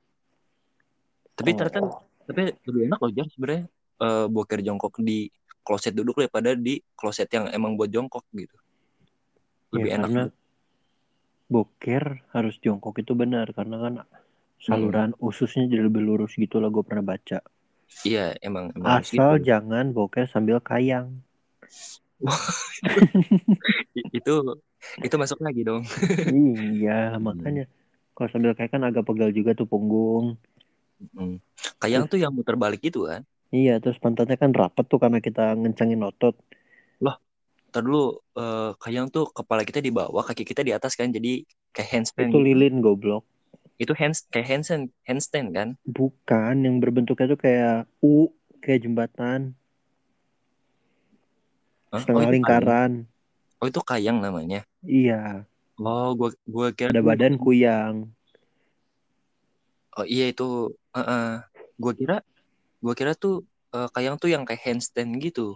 Tapi 1.33 1.57
ternyata 1.57 1.81
Oh. 1.81 2.05
tapi 2.29 2.53
lebih 2.69 2.81
enak 2.85 2.99
loh 3.01 3.11
Jar 3.11 3.27
sebenarnya 3.33 3.63
eh, 4.01 4.25
boker 4.29 4.59
jongkok 4.61 4.93
di 5.01 5.25
kloset 5.65 5.93
duduk 5.93 6.15
daripada 6.21 6.53
di 6.57 6.81
kloset 6.99 7.29
yang 7.31 7.45
emang 7.53 7.77
buat 7.77 7.89
jongkok 7.89 8.25
gitu 8.33 8.55
lebih 9.71 9.89
Ya, 9.91 9.95
enak 9.97 10.09
karena 10.09 10.23
boker 11.51 12.03
harus 12.31 12.55
jongkok 12.63 12.95
itu 13.03 13.11
benar 13.11 13.47
karena 13.51 13.75
kan 13.83 13.93
saluran 14.61 15.11
ususnya 15.19 15.67
jadi 15.67 15.83
lebih 15.89 16.01
lurus 16.07 16.37
gitu 16.39 16.61
lah 16.63 16.69
gue 16.71 16.83
pernah 16.85 17.03
baca. 17.03 17.39
iya 18.07 18.31
emang 18.39 18.71
emang 18.77 19.03
Asal 19.03 19.35
gitu. 19.35 19.47
jangan 19.49 19.85
boker 19.91 20.25
sambil 20.31 20.57
kayang. 20.63 21.07
Itu 24.17 24.33
itu 25.05 25.15
masuk 25.21 25.39
lagi 25.45 25.61
dong 25.61 25.83
iya, 26.25 27.13
makanya 27.25 27.63
kalau 28.15 28.29
sambil 28.33 28.51
kayang 28.57 28.73
kan 28.75 28.83
agak 28.87 29.03
pegal 29.07 29.29
juga 29.33 29.51
tuh 29.53 29.67
punggung. 29.69 30.37
Hmm. 31.17 31.41
Kayang 31.81 32.05
tuh 32.11 32.17
yang 32.21 32.31
muter 32.33 32.55
balik 32.57 32.81
gitu 32.85 33.09
kan 33.09 33.21
Iya, 33.51 33.71
terus 33.83 33.97
pantatnya 34.03 34.37
kan 34.41 34.51
rapet 34.59 34.85
tuh 34.91 34.99
karena 35.03 35.19
kita 35.27 35.41
ngencengin 35.59 36.01
otot. 36.09 36.35
Ntar 37.71 37.87
dulu 37.87 38.19
eh, 38.35 38.71
kayang 38.83 39.07
tuh 39.15 39.31
kepala 39.31 39.63
kita 39.63 39.79
di 39.79 39.91
bawah 39.95 40.23
kaki 40.27 40.43
kita 40.43 40.59
di 40.67 40.75
atas 40.75 40.91
kan 40.99 41.07
jadi 41.07 41.47
kayak 41.71 41.89
handstand 41.93 42.27
Itu 42.31 42.37
gitu. 42.43 42.47
lilin 42.51 42.83
goblok. 42.83 43.23
itu 43.81 43.93
hands 43.97 44.29
kayak 44.29 44.45
handstand 44.51 44.83
handstand 45.09 45.47
kan 45.57 45.69
Bukan, 45.87 46.55
yang 46.67 46.77
berbentuknya 46.83 47.25
tuh 47.33 47.39
kayak 47.39 47.89
U, 48.03 48.29
kayak 48.61 48.85
jembatan, 48.85 49.57
Hah? 51.89 51.97
oh, 51.97 51.99
setengah 52.03 52.21
kayang. 52.21 52.33
lingkaran. 52.35 52.91
oh 53.63 53.67
itu 53.71 53.81
kayang 53.87 54.17
namanya 54.21 54.61
Iya, 54.85 55.45
oh 55.81 56.09
gua 56.19 56.29
gua 56.53 56.67
kira 56.77 56.89
ada 56.93 57.01
badan 57.01 57.33
kuyang. 57.41 57.95
oh 59.97 60.05
iya 60.13 60.23
itu 60.31 60.43
Heeh. 60.95 61.23
gua 61.81 61.93
kira 61.99 62.15
gua 62.81 62.93
kira 62.97 63.13
tuh 63.15 63.45
eh, 63.71 63.89
kayang 63.93 64.17
tuh 64.17 64.29
yang 64.33 64.43
kayak 64.43 64.61
handstand 64.65 65.21
gitu 65.21 65.55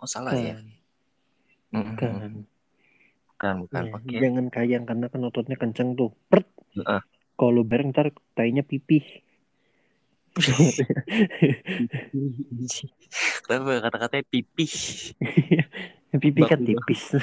oh 0.00 0.08
salah 0.08 0.36
ya 0.36 0.56
Mm-mm. 1.70 1.94
Bukan. 1.94 2.50
bukan 3.30 3.54
bukan 3.66 3.82
Ya, 3.86 3.94
oke 3.94 4.16
Jangan 4.18 4.46
kayang 4.50 4.84
karena 4.90 5.06
kan 5.06 5.22
ototnya 5.22 5.54
kenceng 5.54 5.94
tuh. 5.94 6.10
Pert. 6.26 6.50
Heeh. 6.74 6.98
Kalau 7.38 7.50
lu 7.54 7.62
bareng 7.62 7.94
ntar 7.94 8.10
tainya 8.34 8.66
pipih. 8.66 9.22
kenapa 13.46 13.82
kata-katanya 13.82 14.24
pipih 14.30 14.70
pipih 16.22 16.42
kan 16.46 16.62
tipis. 16.62 17.02